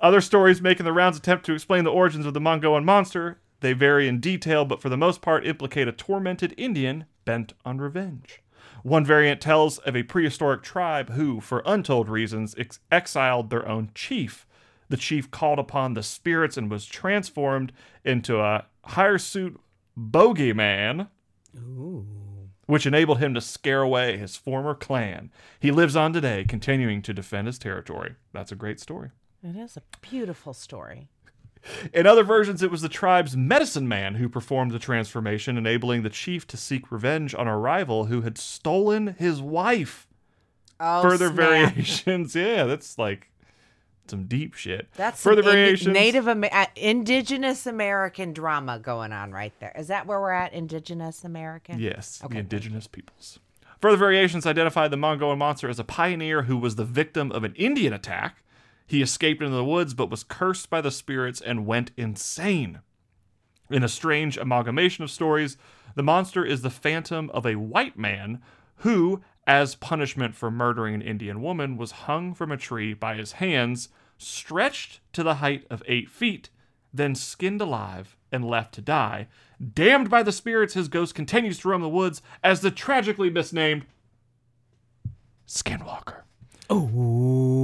[0.00, 3.40] Other stories making the rounds attempt to explain the origins of the Mogollon monster.
[3.60, 7.76] They vary in detail, but for the most part implicate a tormented Indian bent on
[7.76, 8.40] revenge.
[8.82, 13.90] One variant tells of a prehistoric tribe who, for untold reasons, ex- exiled their own
[13.94, 14.46] chief.
[14.88, 17.72] The chief called upon the spirits and was transformed
[18.04, 19.60] into a hirsute
[19.98, 21.08] bogeyman,
[22.66, 25.30] which enabled him to scare away his former clan.
[25.58, 28.14] He lives on today, continuing to defend his territory.
[28.32, 29.10] That's a great story.
[29.42, 31.08] It is a beautiful story.
[31.92, 36.10] In other versions, it was the tribe's medicine man who performed the transformation, enabling the
[36.10, 40.06] chief to seek revenge on a rival who had stolen his wife.
[40.78, 41.36] Oh, Further snap.
[41.36, 43.30] variations, yeah, that's like
[44.08, 44.88] some deep shit.
[44.94, 45.92] That's further variations.
[45.92, 49.72] Native Amer- uh, Indigenous American drama going on right there.
[49.76, 50.52] Is that where we're at?
[50.52, 51.80] Indigenous American.
[51.80, 53.38] Yes, the indigenous peoples.
[53.80, 57.54] Further variations identify the Mogollon monster as a pioneer who was the victim of an
[57.56, 58.42] Indian attack.
[58.86, 62.80] He escaped into the woods but was cursed by the spirits and went insane.
[63.68, 65.56] In a strange amalgamation of stories,
[65.96, 68.40] the monster is the phantom of a white man
[68.76, 73.32] who, as punishment for murdering an Indian woman, was hung from a tree by his
[73.32, 76.50] hands, stretched to the height of eight feet,
[76.92, 79.26] then skinned alive and left to die.
[79.74, 83.86] Damned by the spirits, his ghost continues to roam the woods as the tragically misnamed
[85.46, 86.22] Skinwalker.
[86.70, 87.55] Ooh.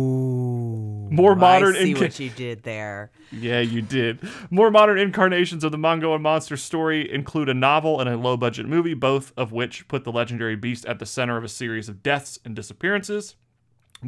[1.13, 3.11] More modern I see inca- what you did there.
[3.31, 4.19] Yeah, you did.
[4.51, 8.67] More modern incarnations of the Mogollon monster story include a novel and a low budget
[8.67, 12.03] movie, both of which put the legendary beast at the center of a series of
[12.03, 13.37] deaths and disappearances.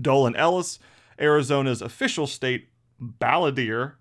[0.01, 0.79] Dolan Ellis,
[1.21, 2.69] Arizona's official state
[3.01, 3.95] balladeer,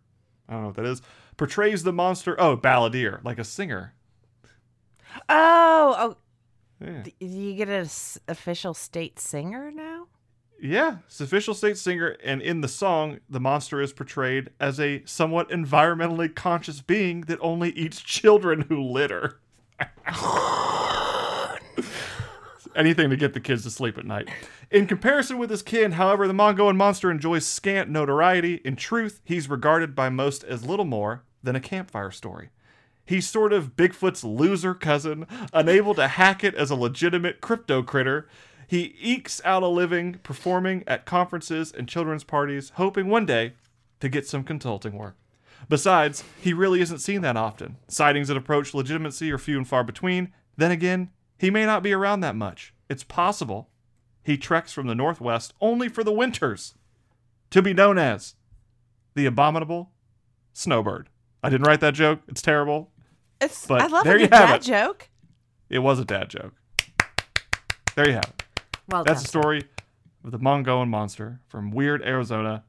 [0.49, 1.01] I don't know what that is,
[1.37, 2.35] portrays the monster.
[2.39, 3.93] Oh, balladeer, like a singer.
[5.29, 6.17] Oh, oh.
[6.83, 7.03] Yeah.
[7.03, 7.87] d- You get an
[8.27, 10.07] official state singer now?
[10.63, 15.03] Yeah, it's official state singer, and in the song, the monster is portrayed as a
[15.03, 19.41] somewhat environmentally conscious being that only eats children who litter.
[22.77, 24.29] Anything to get the kids to sleep at night.
[24.71, 28.61] In comparison with his kin, however, the Mogollon monster enjoys scant notoriety.
[28.63, 32.51] In truth, he's regarded by most as little more than a campfire story.
[33.05, 38.29] He's sort of Bigfoot's loser cousin, unable to hack it as a legitimate crypto critter.
[38.67, 43.53] He ekes out a living performing at conferences and children's parties, hoping one day
[43.99, 45.15] to get some consulting work.
[45.69, 47.77] Besides, he really isn't seen that often.
[47.87, 50.33] Sightings that approach legitimacy are few and far between.
[50.57, 52.73] Then again, he may not be around that much.
[52.89, 53.69] It's possible
[54.23, 56.75] he treks from the northwest only for the winters
[57.51, 58.35] to be known as
[59.15, 59.91] the abominable
[60.53, 61.09] snowbird.
[61.41, 62.19] I didn't write that joke.
[62.27, 62.91] It's terrible.
[63.41, 64.61] It's, But I love there a you have dad it.
[64.63, 65.09] joke.
[65.69, 66.53] It was a dad joke.
[67.95, 68.42] There you have it.
[68.87, 69.23] Well That's done.
[69.23, 69.63] the story
[70.23, 72.63] of the Mogollon monster from Weird Arizona,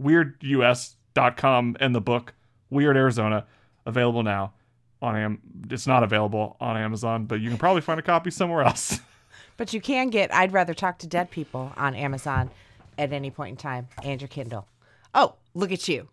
[0.00, 2.34] weirdus.com, and the book
[2.70, 3.46] Weird Arizona,
[3.86, 4.52] available now
[5.00, 5.38] on Am.
[5.70, 9.00] It's not available on Amazon, but you can probably find a copy somewhere else.
[9.58, 12.50] But you can get I'd Rather Talk to Dead People on Amazon
[12.96, 14.66] at any point in time and your Kindle.
[15.14, 16.08] Oh, look at you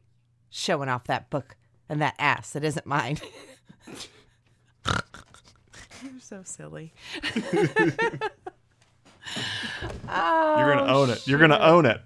[0.50, 1.56] showing off that book
[1.88, 3.18] and that ass that isn't mine.
[6.04, 6.94] You're so silly.
[9.36, 11.28] You're gonna oh, own it.
[11.28, 12.02] You're gonna own it.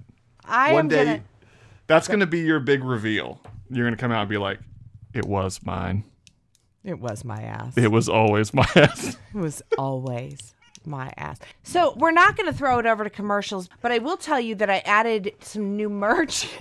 [0.46, 1.24] I One am day, gonna.
[1.88, 3.40] that's gonna be your big reveal.
[3.70, 4.60] You're gonna come out and be like,
[5.14, 6.04] "It was mine.
[6.84, 7.78] It was my ass.
[7.78, 10.54] It was always my ass." It was always
[10.86, 11.40] my ass.
[11.64, 14.56] So we're not going to throw it over to commercials, but I will tell you
[14.56, 16.50] that I added some new merch.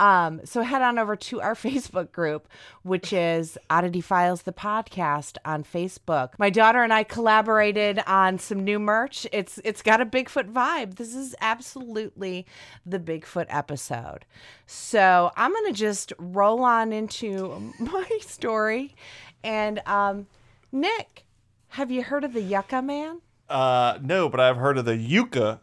[0.00, 2.48] um, so head on over to our Facebook group,
[2.82, 6.30] which is Oddity Files the podcast on Facebook.
[6.38, 9.26] My daughter and I collaborated on some new merch.
[9.32, 10.96] It's it's got a Bigfoot vibe.
[10.96, 12.46] This is absolutely
[12.84, 14.24] the Bigfoot episode.
[14.66, 18.94] So I'm gonna just roll on into my story,
[19.42, 20.26] and um,
[20.72, 21.22] Nick.
[21.68, 23.20] Have you heard of the Yucca Man?
[23.48, 25.60] Uh, no, but I've heard of the yucca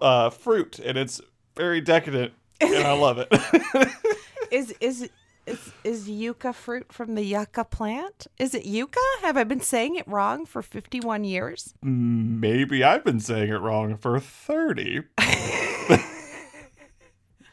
[0.00, 1.20] uh, fruit, and it's
[1.56, 3.28] very decadent, and I love it.
[4.50, 5.10] Is is
[5.46, 8.26] is is yucca fruit from the yucca plant?
[8.38, 8.98] Is it yucca?
[9.20, 11.74] Have I been saying it wrong for 51 years?
[11.82, 15.02] Maybe I've been saying it wrong for 30.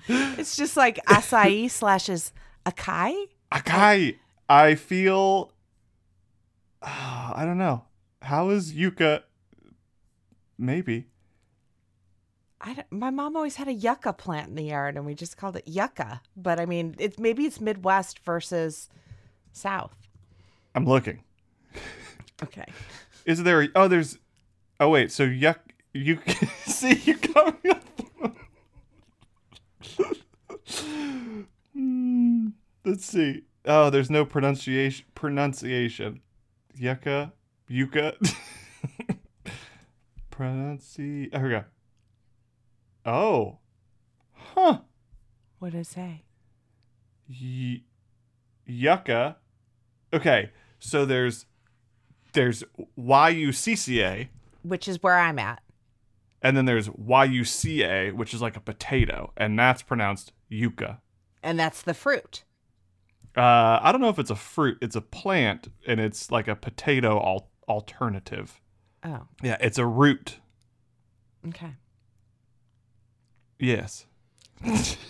[0.08, 2.32] It's just like acai slashes
[2.66, 3.26] acai.
[3.52, 5.52] Akai, I feel.
[6.84, 7.86] ah, I don't know.
[8.22, 9.24] How is yucca?
[10.60, 11.08] Maybe.
[12.66, 15.56] I my mom always had a yucca plant in the yard, and we just called
[15.56, 16.22] it yucca.
[16.36, 18.90] But I mean, it's maybe it's Midwest versus
[19.54, 19.96] South.
[20.74, 21.24] I'm looking.
[22.44, 22.66] Okay.
[23.26, 23.62] Is there?
[23.62, 24.18] A, oh, there's.
[24.80, 25.12] Oh wait.
[25.12, 25.58] So yuck.
[25.94, 26.20] You
[26.66, 27.84] see you coming up.
[32.84, 33.44] Let's see.
[33.66, 35.06] Oh, there's no pronunciation.
[35.14, 36.22] Pronunciation.
[36.76, 37.32] Yucca.
[37.68, 38.16] Yucca.
[40.32, 41.30] Pronunci.
[41.32, 41.64] Oh, here we go.
[43.06, 43.60] Oh.
[44.34, 44.80] Huh.
[45.60, 46.24] What did I say?
[47.30, 47.82] Y-
[48.66, 49.38] yucca.
[50.14, 51.46] Okay, so there's
[52.34, 52.64] there's
[52.96, 54.30] Y-U-C-C-A,
[54.64, 55.62] Which is where I'm at.
[56.42, 61.02] and then there's Y-U-C-A, which is like a potato, and that's pronounced yucca.
[61.42, 62.44] And that's the fruit.
[63.38, 64.78] Uh, I don't know if it's a fruit.
[64.82, 68.62] It's a plant, and it's like a potato al- alternative.
[69.04, 70.40] Oh, Yeah, it's a root.
[71.48, 71.74] okay.
[73.60, 74.06] Yes.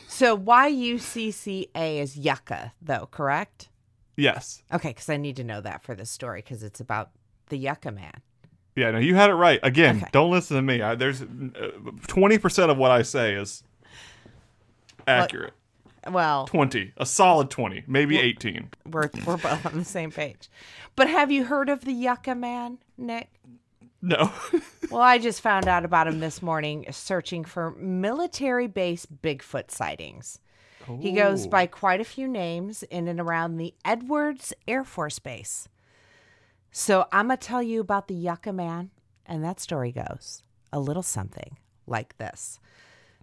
[0.07, 3.69] So Y U C C A is yucca, though, correct?
[4.17, 4.63] Yes.
[4.73, 7.11] Okay, because I need to know that for this story because it's about
[7.49, 8.21] the yucca man.
[8.75, 9.59] Yeah, no, you had it right.
[9.63, 10.07] Again, Okay.
[10.11, 10.81] don't listen to me.
[10.81, 11.25] I, there's uh,
[12.07, 13.63] twenty percent of what I say is
[15.07, 15.53] accurate.
[16.09, 20.49] Well, 20 a solid 20 maybe 18 we're we're both on the same page.
[20.95, 23.29] But have you heard of the yucca man, Nick?
[24.05, 24.31] No
[24.91, 30.39] Well, I just found out about him this morning searching for military base Bigfoot sightings.
[30.99, 31.49] He goes oh.
[31.49, 35.67] by quite a few names in and around the Edwards Air Force Base.
[36.71, 38.91] So I'm going to tell you about the Yucca Man,
[39.25, 42.59] and that story goes a little something like this.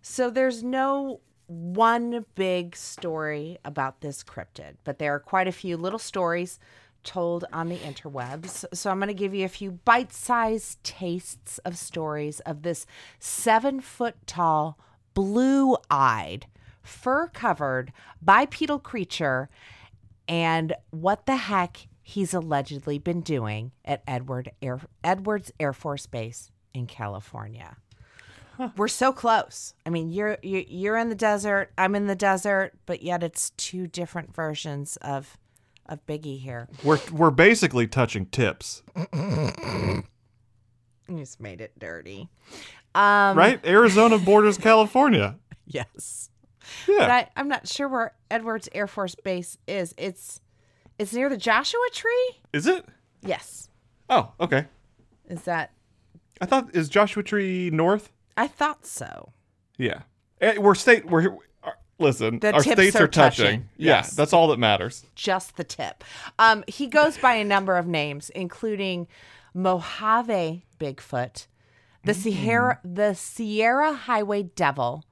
[0.01, 5.77] So there's no one big story about this cryptid, but there are quite a few
[5.77, 6.59] little stories
[7.05, 8.65] told on the interwebs.
[8.73, 12.87] So I'm going to give you a few bite sized tastes of stories of this
[13.19, 14.79] seven foot tall,
[15.15, 16.47] blue eyed,
[16.83, 19.49] fur covered, bipedal creature
[20.29, 26.51] and what the heck he's allegedly been doing at Edward Air, Edwards Air Force Base
[26.75, 27.77] in California.
[28.77, 29.75] We're so close.
[29.85, 31.73] I mean, you're, you're you're in the desert.
[31.77, 35.39] I'm in the desert, but yet it's two different versions of
[35.87, 36.69] of Biggie here.
[36.85, 38.83] we're we're basically touching tips
[41.09, 42.29] You just made it dirty.
[42.95, 46.31] Um, right arizona borders california Yes.
[46.87, 49.95] yeah But I, I'm not sure where Edwards Air Force Base is.
[49.97, 50.41] It's
[50.99, 52.31] it's near the Joshua Tree.
[52.53, 52.85] is it
[53.23, 53.69] Yes.
[54.11, 54.67] oh okay
[55.29, 55.73] Is that?
[56.41, 59.33] i thought is joshua tree north I thought so.
[59.79, 60.03] yeah
[60.41, 61.37] Eh, we're state we're
[61.99, 63.69] listen The our states are are touching, touching.
[63.77, 64.15] yeah Yes.
[64.15, 66.03] that's all that matters just the tip.
[66.39, 69.07] Um, he goes by a number of names, including
[69.55, 71.47] Mojave Bigfoot,
[72.05, 75.05] the Sierra, the Sierra Highway Devil,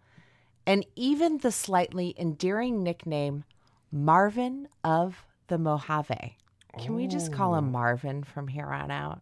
[0.67, 3.45] and even the slightly endearing nickname
[3.93, 6.37] Marvin of the Mojave.
[6.79, 9.21] Can we just call him Marvin from here on out?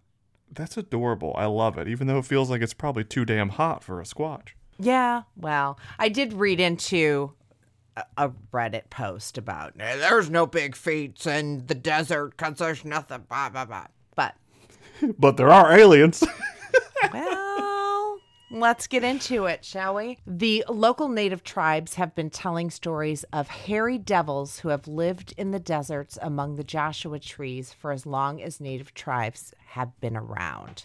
[0.51, 3.85] that's adorable i love it even though it feels like it's probably too damn hot
[3.85, 7.35] for a squatch Yeah, well, I did read into
[8.16, 13.24] a- Reddit post about "Eh, there's no big feats in the desert because there's nothing,
[13.28, 13.86] blah, blah, blah.
[14.14, 14.34] But
[15.18, 16.24] but there are aliens
[17.12, 18.18] Well,
[18.51, 20.18] let's get into it, shall we?
[20.26, 25.53] The local native tribes have been telling stories of hairy devils who have lived in
[25.53, 30.82] the deserts among the Joshua trees for as long as native tribes have been around.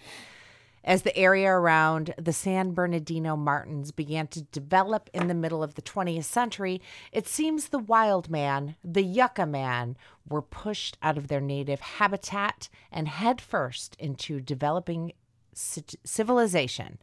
[0.83, 5.75] As the area around the San Bernardino Mountains began to develop in the middle of
[5.75, 6.81] the 20th century,
[7.13, 9.95] it seems the wild man, the yucca man,
[10.27, 15.13] were pushed out of their native habitat and headfirst into developing
[15.55, 16.97] ci- civilization.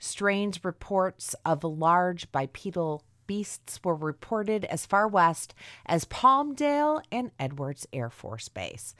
[0.00, 5.54] Strange reports of large bipedal beasts were reported as far west
[5.86, 8.94] as Palmdale and Edwards Air Force Base.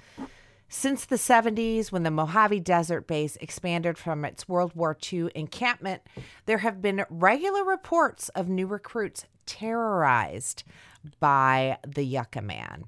[0.73, 6.03] Since the 70s, when the Mojave Desert Base expanded from its World War II encampment,
[6.47, 10.63] there have been regular reports of new recruits terrorized
[11.19, 12.85] by the Yucca Man.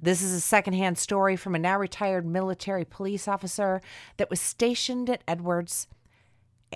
[0.00, 3.82] This is a secondhand story from a now retired military police officer
[4.16, 5.88] that was stationed at Edwards.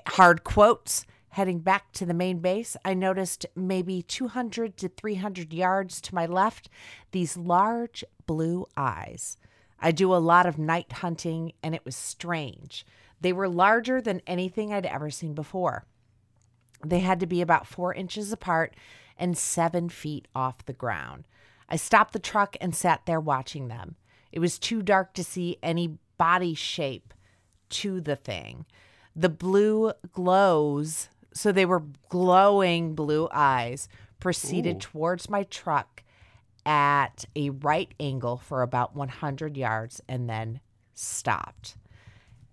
[0.09, 6.01] Hard quotes Heading back to the main base, I noticed maybe 200 to 300 yards
[6.01, 6.68] to my left
[7.12, 9.37] these large blue eyes.
[9.85, 12.87] I do a lot of night hunting, and it was strange.
[13.20, 15.85] They were larger than anything I'd ever seen before.
[16.82, 18.74] They had to be about four inches apart
[19.18, 21.28] and seven feet off the ground.
[21.68, 23.97] I stopped the truck and sat there watching them.
[24.32, 27.12] It was too dark to see any body shape
[27.68, 28.64] to the thing.
[29.14, 33.87] The blue glows, so they were glowing blue eyes,
[34.18, 36.03] proceeded towards my truck
[36.66, 40.60] at a right angle for about 100 yards and then
[40.94, 41.76] stopped.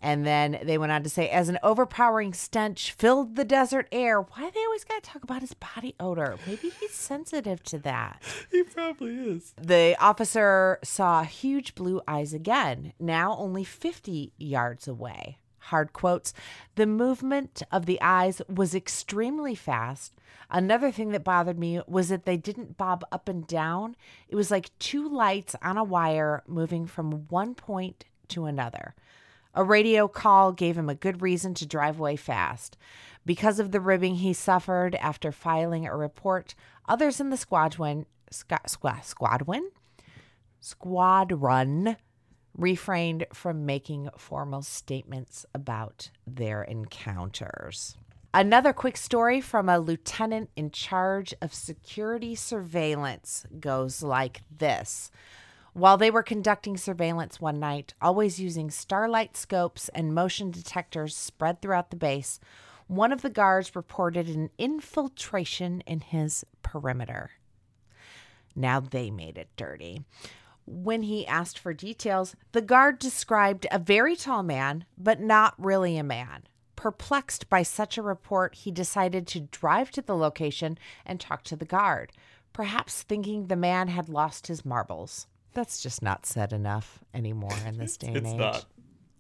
[0.04, 4.20] And then they went on to say, as an overpowering stench filled the desert air.
[4.20, 6.38] Why they always got to talk about his body odor?
[6.48, 8.22] Maybe he's sensitive to that.
[8.50, 9.54] He probably is.
[9.62, 15.38] The officer saw huge blue eyes again, now only 50 yards away.
[15.72, 16.34] Hard quotes.
[16.76, 20.14] The movement of the eyes was extremely fast.
[20.50, 23.96] Another thing that bothered me was that they didn't bob up and down.
[24.28, 28.96] It was like two lights on a wire moving from one point to another.
[29.54, 32.76] A radio call gave him a good reason to drive away fast.
[33.26, 36.54] Because of the ribbing he suffered after filing a report,
[36.86, 39.72] others in the squadron, squa- squa- squadron,
[40.60, 41.96] squadron
[42.58, 47.98] refrained from making formal statements about their encounters.
[48.34, 55.12] Another quick story from a lieutenant in charge of security surveillance goes like this.
[55.74, 61.62] While they were conducting surveillance one night, always using starlight scopes and motion detectors spread
[61.62, 62.40] throughout the base,
[62.88, 67.32] one of the guards reported an infiltration in his perimeter.
[68.56, 70.04] Now they made it dirty.
[70.72, 75.98] When he asked for details, the guard described a very tall man, but not really
[75.98, 76.44] a man.
[76.78, 81.56] Perplexed by such a report, he decided to drive to the location and talk to
[81.56, 82.12] the guard,
[82.54, 85.28] perhaps thinking the man had lost his marbles.
[85.54, 88.38] That's just not said enough anymore in this day and age.
[88.38, 88.66] not.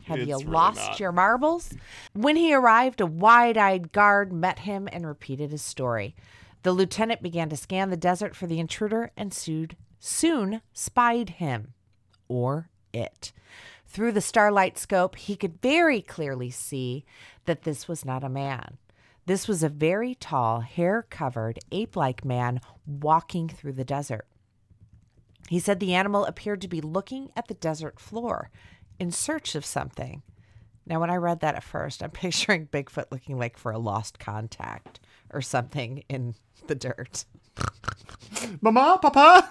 [0.06, 1.00] Have It's you really lost not.
[1.00, 1.74] your marbles?
[2.14, 6.16] When he arrived, a wide eyed guard met him and repeated his story.
[6.64, 9.72] The lieutenant began to scan the desert for the intruder and soon,
[10.02, 11.74] soon spied him
[12.28, 13.32] or it.
[13.88, 17.06] Through the starlight scope, he could very clearly see
[17.46, 18.78] that this was not a man.
[19.26, 24.26] This was a very tall, hair covered, ape like man walking through the desert.
[25.50, 28.50] He said the animal appeared to be looking at the desert floor
[29.00, 30.24] in search of something.
[30.86, 34.18] Now, when I read that at first, I'm picturing Bigfoot looking like for a lost
[34.18, 35.00] contact
[35.30, 36.36] or something in
[36.68, 37.26] the dirt.
[38.62, 39.50] Mama, Papa.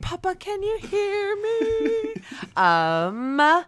[0.00, 2.14] Papa, can you hear me?
[2.56, 3.64] um,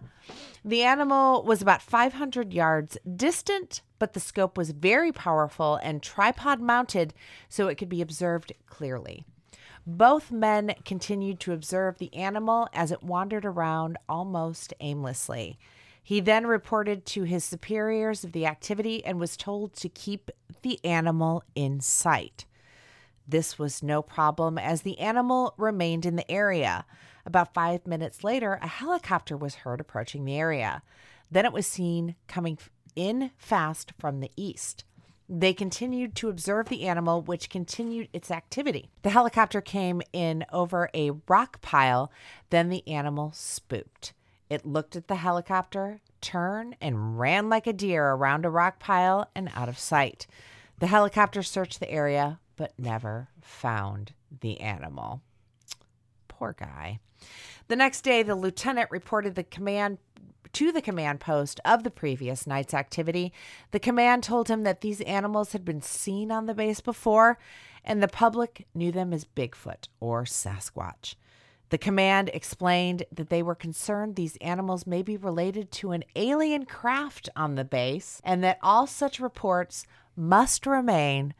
[0.64, 6.60] the animal was about 500 yards distant, but the scope was very powerful and tripod
[6.60, 7.14] mounted
[7.48, 9.24] so it could be observed clearly.
[9.86, 15.60] Both men continued to observe the animal as it wandered around almost aimlessly.
[16.02, 20.30] He then reported to his superiors of the activity and was told to keep
[20.62, 22.45] the animal in sight.
[23.28, 26.84] This was no problem as the animal remained in the area.
[27.24, 30.82] About five minutes later, a helicopter was heard approaching the area.
[31.30, 32.58] Then it was seen coming
[32.94, 34.84] in fast from the east.
[35.28, 38.90] They continued to observe the animal, which continued its activity.
[39.02, 42.12] The helicopter came in over a rock pile,
[42.50, 44.12] then the animal spooked.
[44.48, 49.28] It looked at the helicopter, turned, and ran like a deer around a rock pile
[49.34, 50.28] and out of sight.
[50.78, 55.22] The helicopter searched the area, but never found the animal.
[56.28, 56.98] Poor guy.
[57.68, 59.98] The next day, the lieutenant reported the command
[60.52, 63.32] to the command post of the previous night's activity.
[63.72, 67.38] The command told him that these animals had been seen on the base before,
[67.84, 71.14] and the public knew them as Bigfoot or Sasquatch.
[71.70, 76.64] The command explained that they were concerned these animals may be related to an alien
[76.64, 79.84] craft on the base and that all such reports
[80.16, 81.34] must remain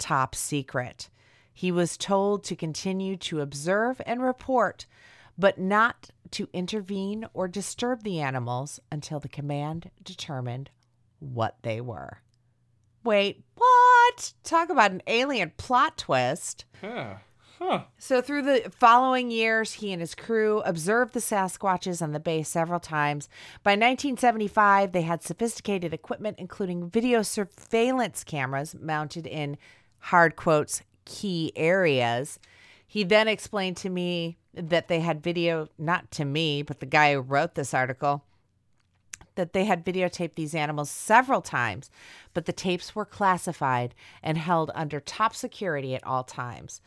[0.00, 1.08] top secret.
[1.52, 4.86] He was told to continue to observe and report,
[5.38, 10.70] but not to intervene or disturb the animals until the command determined
[11.18, 12.22] what they were.
[13.04, 14.32] Wait, what?
[14.42, 16.64] Talk about an alien plot twist.
[17.98, 22.48] So, through the following years, he and his crew observed the Sasquatches on the base
[22.48, 23.28] several times.
[23.62, 29.58] By 1975, they had sophisticated equipment, including video surveillance cameras mounted in
[30.00, 32.38] hard quotes key areas.
[32.86, 37.12] He then explained to me that they had video, not to me, but the guy
[37.12, 38.24] who wrote this article,
[39.36, 41.90] that they had videotaped these animals several times,
[42.34, 46.80] but the tapes were classified and held under top security at all times.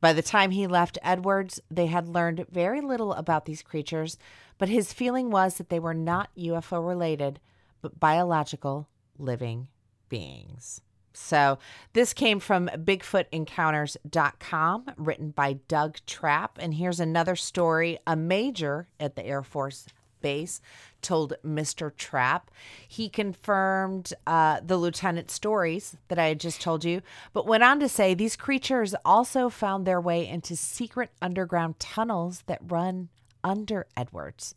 [0.00, 4.16] By the time he left Edwards, they had learned very little about these creatures,
[4.56, 7.40] but his feeling was that they were not UFO related,
[7.82, 8.88] but biological
[9.18, 9.68] living
[10.08, 10.80] beings.
[11.12, 11.58] So
[11.92, 16.58] this came from BigfootEncounters.com, written by Doug Trapp.
[16.60, 19.86] And here's another story a major at the Air Force
[20.20, 20.60] Base
[21.02, 21.94] told Mr.
[21.96, 22.50] Trapp.
[22.86, 27.02] He confirmed uh, the lieutenant stories that I had just told you,
[27.32, 32.44] but went on to say these creatures also found their way into secret underground tunnels
[32.46, 33.08] that run
[33.42, 34.54] under Edwards.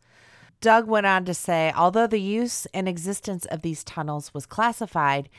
[0.59, 5.29] Doug went on to say, although the use and existence of these tunnels was classified,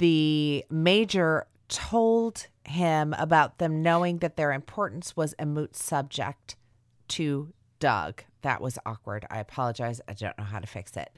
[0.00, 6.56] the major told him about them knowing that their importance was a moot subject
[7.08, 8.24] to Doug.
[8.40, 9.26] That was awkward.
[9.30, 10.00] I apologize.
[10.08, 11.12] I don't know how to fix it.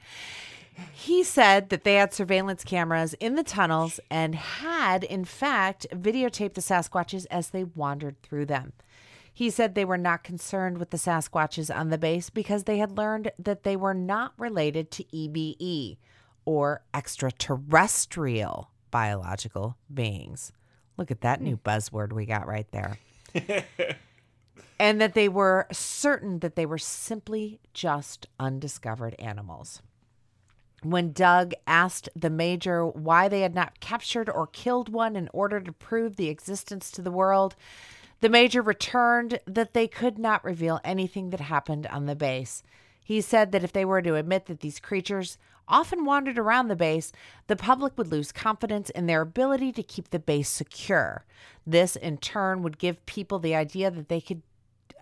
[0.91, 6.55] He said that they had surveillance cameras in the tunnels and had, in fact, videotaped
[6.55, 8.73] the Sasquatches as they wandered through them.
[9.33, 12.97] He said they were not concerned with the Sasquatches on the base because they had
[12.97, 15.97] learned that they were not related to EBE
[16.43, 20.51] or extraterrestrial biological beings.
[20.97, 22.99] Look at that new buzzword we got right there.
[24.79, 29.81] and that they were certain that they were simply just undiscovered animals.
[30.83, 35.59] When Doug asked the major why they had not captured or killed one in order
[35.59, 37.55] to prove the existence to the world,
[38.21, 42.61] the major returned that they could not reveal anything that happened on the base.
[43.03, 46.75] He said that if they were to admit that these creatures often wandered around the
[46.75, 47.11] base,
[47.47, 51.25] the public would lose confidence in their ability to keep the base secure.
[51.65, 54.41] This, in turn, would give people the idea that they could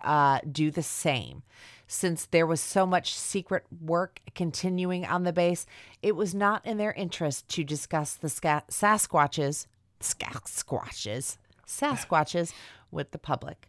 [0.02, 1.42] uh, do the same.
[1.86, 5.66] Since there was so much secret work continuing on the base,
[6.02, 9.66] it was not in their interest to discuss the ska- Sasquatches,
[10.00, 11.36] Sasquatches,
[11.66, 12.52] Sasquatches
[12.90, 13.68] with the public.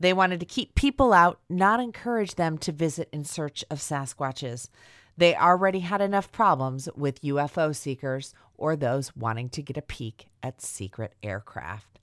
[0.00, 4.68] They wanted to keep people out, not encourage them to visit in search of Sasquatches.
[5.16, 10.26] They already had enough problems with UFO seekers or those wanting to get a peek
[10.42, 12.00] at secret aircraft.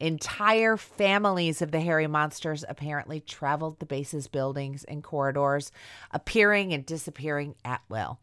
[0.00, 5.72] Entire families of the hairy monsters apparently traveled the base's buildings and corridors,
[6.12, 8.20] appearing and disappearing at will,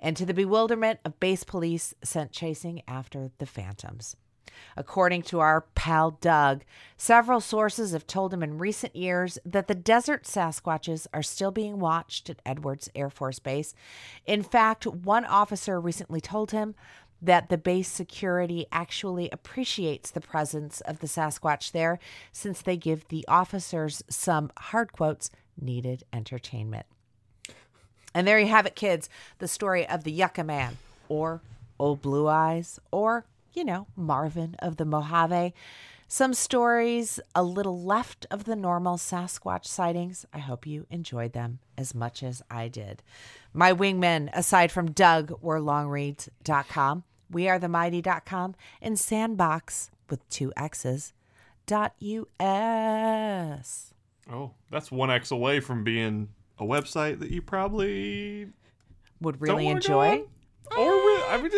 [0.00, 4.16] and to the bewilderment of base police sent chasing after the phantoms.
[4.76, 6.62] According to our pal Doug,
[6.96, 11.78] several sources have told him in recent years that the desert Sasquatches are still being
[11.78, 13.74] watched at Edwards Air Force Base.
[14.26, 16.74] In fact, one officer recently told him
[17.20, 22.00] that the base security actually appreciates the presence of the Sasquatch there
[22.32, 25.30] since they give the officers some hard quotes
[25.60, 26.86] needed entertainment.
[28.14, 30.78] And there you have it, kids the story of the Yucca Man,
[31.08, 31.40] or
[31.78, 33.24] Old Blue Eyes, or,
[33.54, 35.54] you know, Marvin of the Mojave.
[36.08, 40.26] Some stories a little left of the normal Sasquatch sightings.
[40.32, 43.02] I hope you enjoyed them as much as I did.
[43.54, 51.12] My wingmen, aside from Doug, were longreads.com wearethemighty.com, and sandbox with two X's
[51.66, 53.94] dot US.
[54.30, 56.28] Oh, that's one X away from being
[56.58, 58.48] a website that you probably
[59.20, 60.24] Would really enjoy.
[60.76, 61.50] Or I mean,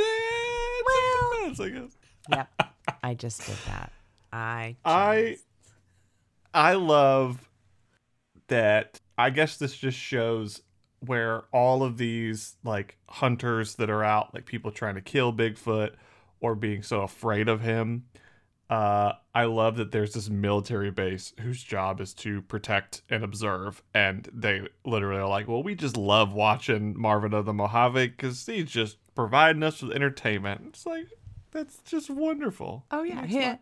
[1.44, 1.96] Well- I guess.
[2.30, 2.72] Yep.
[3.02, 3.92] I just did that.
[4.32, 5.36] I I
[6.52, 7.48] I love
[8.48, 9.00] that.
[9.16, 10.62] I guess this just shows
[11.00, 15.92] where all of these like hunters that are out, like people trying to kill Bigfoot
[16.40, 18.04] or being so afraid of him.
[18.70, 23.82] Uh, I love that there's this military base whose job is to protect and observe,
[23.92, 28.46] and they literally are like, "Well, we just love watching Marvin of the Mojave because
[28.46, 31.08] he's just providing us with entertainment." It's like
[31.54, 32.84] that's just wonderful.
[32.90, 33.24] Oh yeah.
[33.24, 33.58] He-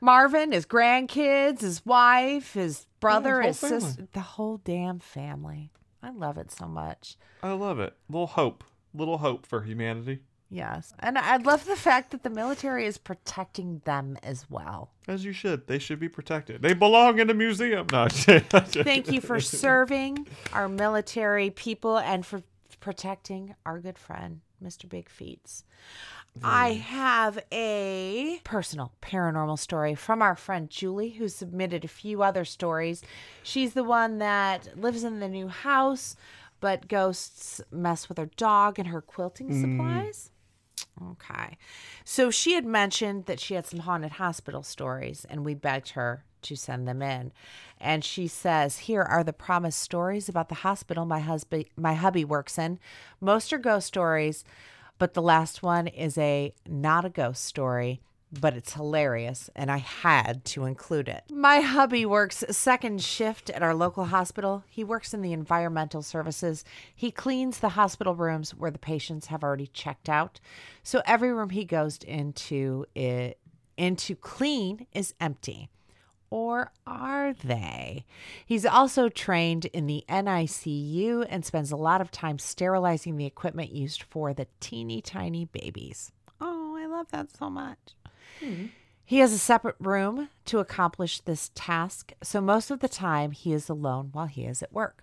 [0.00, 5.70] Marvin, his grandkids, his wife, his brother, whole his sister, the whole damn family.
[6.02, 7.16] I love it so much.
[7.42, 7.94] I love it.
[8.08, 8.64] Little hope.
[8.94, 10.20] Little hope for humanity.
[10.50, 10.92] Yes.
[10.98, 14.90] And I love the fact that the military is protecting them as well.
[15.08, 15.66] As you should.
[15.66, 16.60] They should be protected.
[16.62, 17.86] They belong in a museum.
[17.90, 22.42] No, Thank you for serving our military people and for
[22.80, 24.88] protecting our good friend, Mr.
[24.88, 25.64] Big Feets.
[26.42, 32.44] I have a personal paranormal story from our friend Julie, who submitted a few other
[32.44, 33.02] stories.
[33.42, 36.16] She's the one that lives in the new house,
[36.60, 40.30] but ghosts mess with her dog and her quilting supplies.
[41.10, 41.58] Okay.
[42.04, 46.24] So she had mentioned that she had some haunted hospital stories, and we begged her
[46.42, 47.32] to send them in.
[47.80, 52.24] And she says, Here are the promised stories about the hospital my husband my hubby
[52.24, 52.78] works in.
[53.20, 54.44] Most are ghost stories,
[54.98, 58.00] but the last one is a not a ghost story,
[58.40, 61.24] but it's hilarious, and I had to include it.
[61.30, 64.64] My hubby works second shift at our local hospital.
[64.68, 66.64] He works in the environmental services.
[66.94, 70.40] He cleans the hospital rooms where the patients have already checked out.
[70.82, 73.38] So every room he goes into it
[73.76, 75.68] into clean is empty.
[76.32, 78.06] Or are they?
[78.46, 83.70] He's also trained in the NICU and spends a lot of time sterilizing the equipment
[83.70, 86.10] used for the teeny tiny babies.
[86.40, 87.76] Oh, I love that so much.
[88.40, 88.68] Hmm.
[89.04, 93.52] He has a separate room to accomplish this task, so most of the time he
[93.52, 95.02] is alone while he is at work.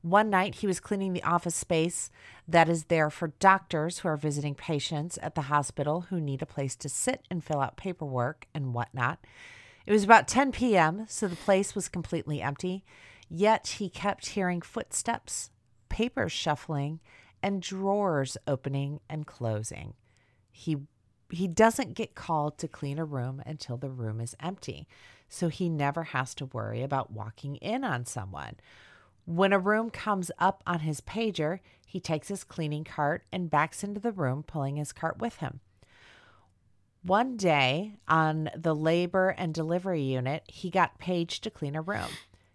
[0.00, 2.08] One night he was cleaning the office space
[2.46, 6.46] that is there for doctors who are visiting patients at the hospital who need a
[6.46, 9.18] place to sit and fill out paperwork and whatnot.
[9.86, 12.84] It was about 10 p.m., so the place was completely empty,
[13.28, 15.50] yet he kept hearing footsteps,
[15.88, 17.00] papers shuffling,
[17.42, 19.94] and drawers opening and closing.
[20.50, 20.76] He
[21.30, 24.86] he doesn't get called to clean a room until the room is empty,
[25.30, 28.56] so he never has to worry about walking in on someone.
[29.24, 33.82] When a room comes up on his pager, he takes his cleaning cart and backs
[33.82, 35.60] into the room, pulling his cart with him.
[37.02, 42.08] One day on the labor and delivery unit, he got paged to clean a room.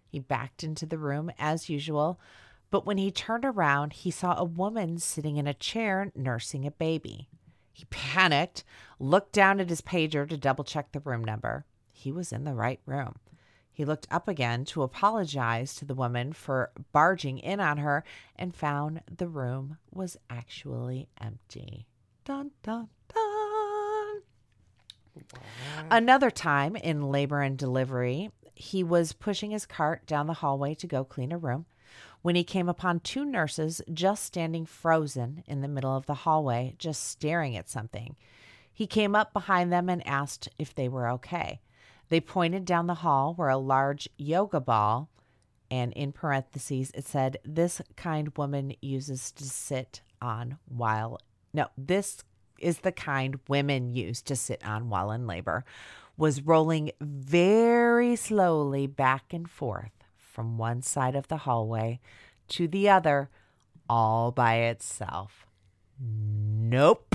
[0.06, 2.18] He backed into the room as usual,
[2.70, 6.70] but when he turned around, he saw a woman sitting in a chair nursing a
[6.70, 7.28] baby.
[7.72, 8.64] He panicked,
[8.98, 11.66] looked down at his pager to double check the room number.
[11.92, 13.16] He was in the right room.
[13.70, 18.02] He looked up again to apologize to the woman for barging in on her
[18.34, 21.86] and found the room was actually empty.
[22.24, 22.88] Dun, dun.
[25.90, 30.86] Another time in labor and delivery, he was pushing his cart down the hallway to
[30.86, 31.66] go clean a room
[32.22, 36.74] when he came upon two nurses just standing frozen in the middle of the hallway,
[36.78, 38.16] just staring at something.
[38.72, 41.60] He came up behind them and asked if they were okay.
[42.08, 45.10] They pointed down the hall where a large yoga ball,
[45.70, 51.20] and in parentheses, it said, This kind woman uses to sit on while.
[51.52, 52.22] No, this
[52.58, 55.64] is the kind women use to sit on while in labor,
[56.16, 62.00] was rolling very slowly back and forth from one side of the hallway
[62.48, 63.30] to the other
[63.88, 65.46] all by itself.
[66.00, 67.14] Nope.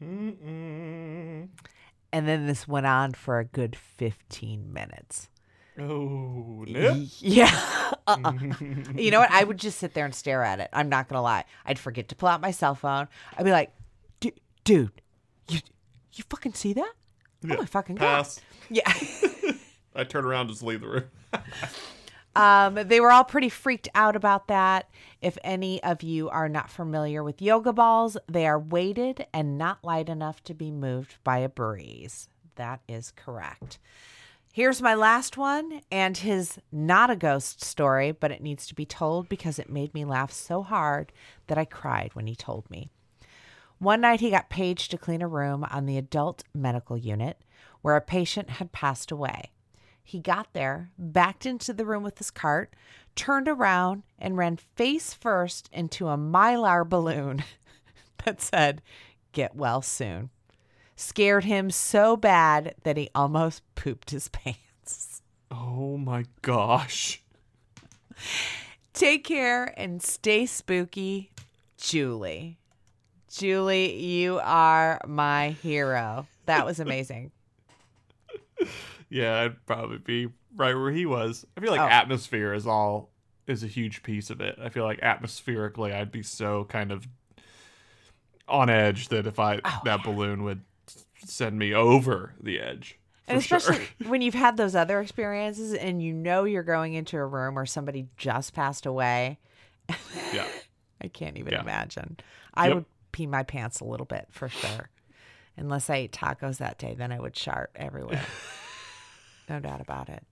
[0.00, 1.48] And
[2.28, 5.28] then this went on for a good 15 minutes.
[5.78, 6.64] Oh.
[6.66, 7.50] Yeah.
[8.06, 8.32] Uh-uh.
[8.94, 9.30] you know what?
[9.30, 10.68] I would just sit there and stare at it.
[10.72, 11.44] I'm not going to lie.
[11.64, 13.08] I'd forget to pull out my cell phone.
[13.38, 13.81] I'd be like, "Du-
[14.64, 15.02] dude,
[15.48, 15.60] you
[16.14, 16.92] you fucking see that?
[17.44, 18.36] Oh my fucking Pass.
[18.36, 18.44] god.
[18.70, 18.92] Yeah.
[19.94, 21.04] I turn around, and just leave the room.
[22.34, 24.88] Um, they were all pretty freaked out about that.
[25.20, 29.84] If any of you are not familiar with yoga balls, they are weighted and not
[29.84, 32.30] light enough to be moved by a breeze.
[32.54, 33.78] That is correct.
[34.50, 38.86] Here's my last one and his not a ghost story, but it needs to be
[38.86, 41.12] told because it made me laugh so hard
[41.48, 42.90] that I cried when he told me.
[43.82, 47.42] One night he got paged to clean a room on the adult medical unit
[47.80, 49.50] where a patient had passed away.
[50.04, 52.76] He got there, backed into the room with his cart,
[53.16, 57.42] turned around, and ran face first into a mylar balloon
[58.24, 58.82] that said,
[59.32, 60.30] Get well soon.
[60.94, 65.22] Scared him so bad that he almost pooped his pants.
[65.50, 67.20] Oh my gosh.
[68.92, 71.32] Take care and stay spooky,
[71.76, 72.60] Julie.
[73.32, 76.26] Julie, you are my hero.
[76.46, 77.32] That was amazing.
[79.10, 81.44] Yeah, I'd probably be right where he was.
[81.56, 81.86] I feel like Oh.
[81.86, 83.10] atmosphere is all
[83.46, 84.56] is a huge piece of it.
[84.58, 87.06] I feel like atmospherically, I'd be so kind of
[88.48, 90.62] on edge that if I Oh, that balloon would
[91.26, 92.98] send me over the edge.
[93.28, 93.84] And especially sure.
[94.08, 97.66] when you've had those other experiences and you know you're going into a room where
[97.66, 99.38] somebody just passed away.
[100.32, 100.46] yeah.
[101.02, 101.60] I can't even Yeah.
[101.60, 102.16] imagine.
[102.54, 102.74] I Yep.
[102.76, 104.88] would pee my pants a little bit for sure.
[105.56, 108.24] Unless I ate tacos that day, then I would shart everywhere.
[109.48, 110.24] no doubt about it.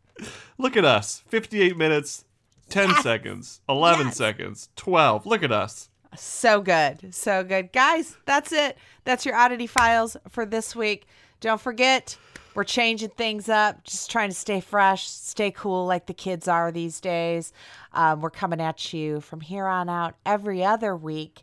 [0.58, 1.22] Look at us.
[1.28, 2.24] 58 minutes,
[2.70, 4.16] 10 seconds, 11 Yes.
[4.16, 5.26] seconds, 12.
[5.26, 5.88] Look at us.
[6.16, 7.14] So good.
[7.14, 7.72] So good.
[7.72, 8.76] Guys, that's it.
[9.04, 11.06] That's your oddity files for this week.
[11.40, 12.16] Don't forget,
[12.54, 16.72] we're changing things up, just trying to stay fresh, stay cool like the kids are
[16.72, 17.52] these days.
[17.92, 21.42] Um, we're coming at you from here on out every other week.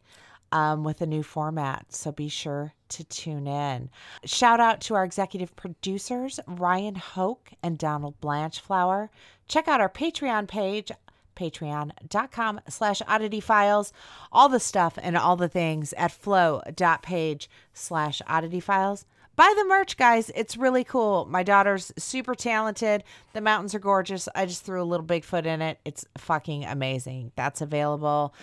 [0.52, 1.86] Um, with a new format.
[1.90, 3.90] So be sure to tune in.
[4.26, 9.10] Shout out to our executive producers, Ryan Hoke and Donald Blanchflower.
[9.48, 10.92] Check out our Patreon page
[11.38, 13.94] patreon.com slash oddity files.
[14.32, 19.06] All the stuff and all the things at flow.page slash oddity files.
[19.36, 20.32] Buy the merch guys.
[20.34, 21.28] It's really cool.
[21.30, 23.04] My daughter's super talented.
[23.34, 24.28] The mountains are gorgeous.
[24.34, 25.80] I just threw a little bigfoot in it.
[25.86, 27.34] It's fucking amazing.
[27.36, 28.34] That's available.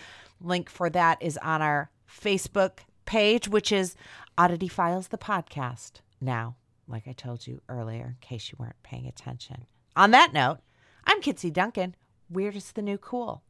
[0.41, 3.97] Link for that is on our facebook page which is
[4.39, 6.55] oddity files the podcast now
[6.89, 10.59] like i told you earlier in case you weren't paying attention on that note
[11.07, 11.95] i'm kitsy duncan
[12.31, 13.43] weird is the new cool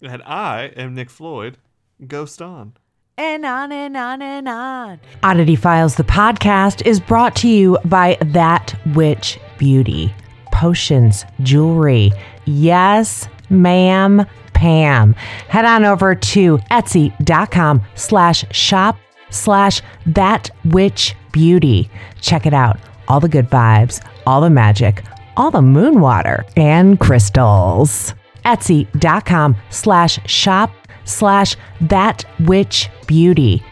[0.00, 1.58] And I am Nick Floyd.
[2.06, 2.74] Ghost on.
[3.16, 5.00] and on and on and on.
[5.24, 10.14] Oddity Files, the podcast, is brought to you by That Witch Beauty.
[10.52, 12.12] Potions, jewelry.
[12.44, 14.24] Yes, ma'am,
[14.58, 15.12] Pam.
[15.48, 18.98] Head on over to etsy.com slash shop
[19.30, 21.88] slash that witch beauty.
[22.20, 22.80] Check it out.
[23.06, 25.04] All the good vibes, all the magic,
[25.36, 28.14] all the moon water and crystals.
[28.44, 30.72] Etsy.com slash shop
[31.04, 33.62] slash that witch beauty.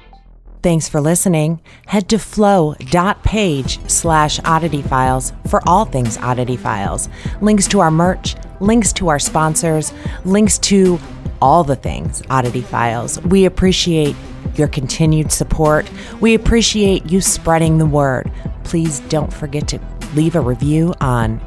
[0.63, 1.61] Thanks for listening.
[1.87, 7.09] Head to flow.page slash oddity files for all things oddity files.
[7.41, 9.93] Links to our merch, links to our sponsors,
[10.25, 10.99] links to
[11.41, 13.21] all the things oddity files.
[13.23, 14.17] We appreciate
[14.55, 15.91] your continued support.
[16.21, 18.31] We appreciate you spreading the word.
[18.65, 19.81] Please don't forget to
[20.15, 21.39] leave a review on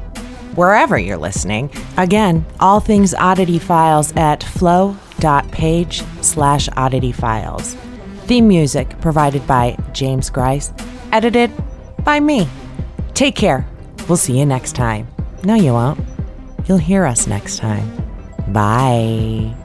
[0.54, 1.70] wherever you're listening.
[1.96, 7.74] Again, all things oddity files at flow.page slash oddity files.
[8.24, 10.72] Theme music provided by James Grice,
[11.12, 11.50] edited
[12.04, 12.48] by me.
[13.14, 13.66] Take care.
[14.08, 15.08] We'll see you next time.
[15.44, 15.98] No, you won't.
[16.70, 17.90] You'll hear us next time.
[18.52, 19.59] Bye.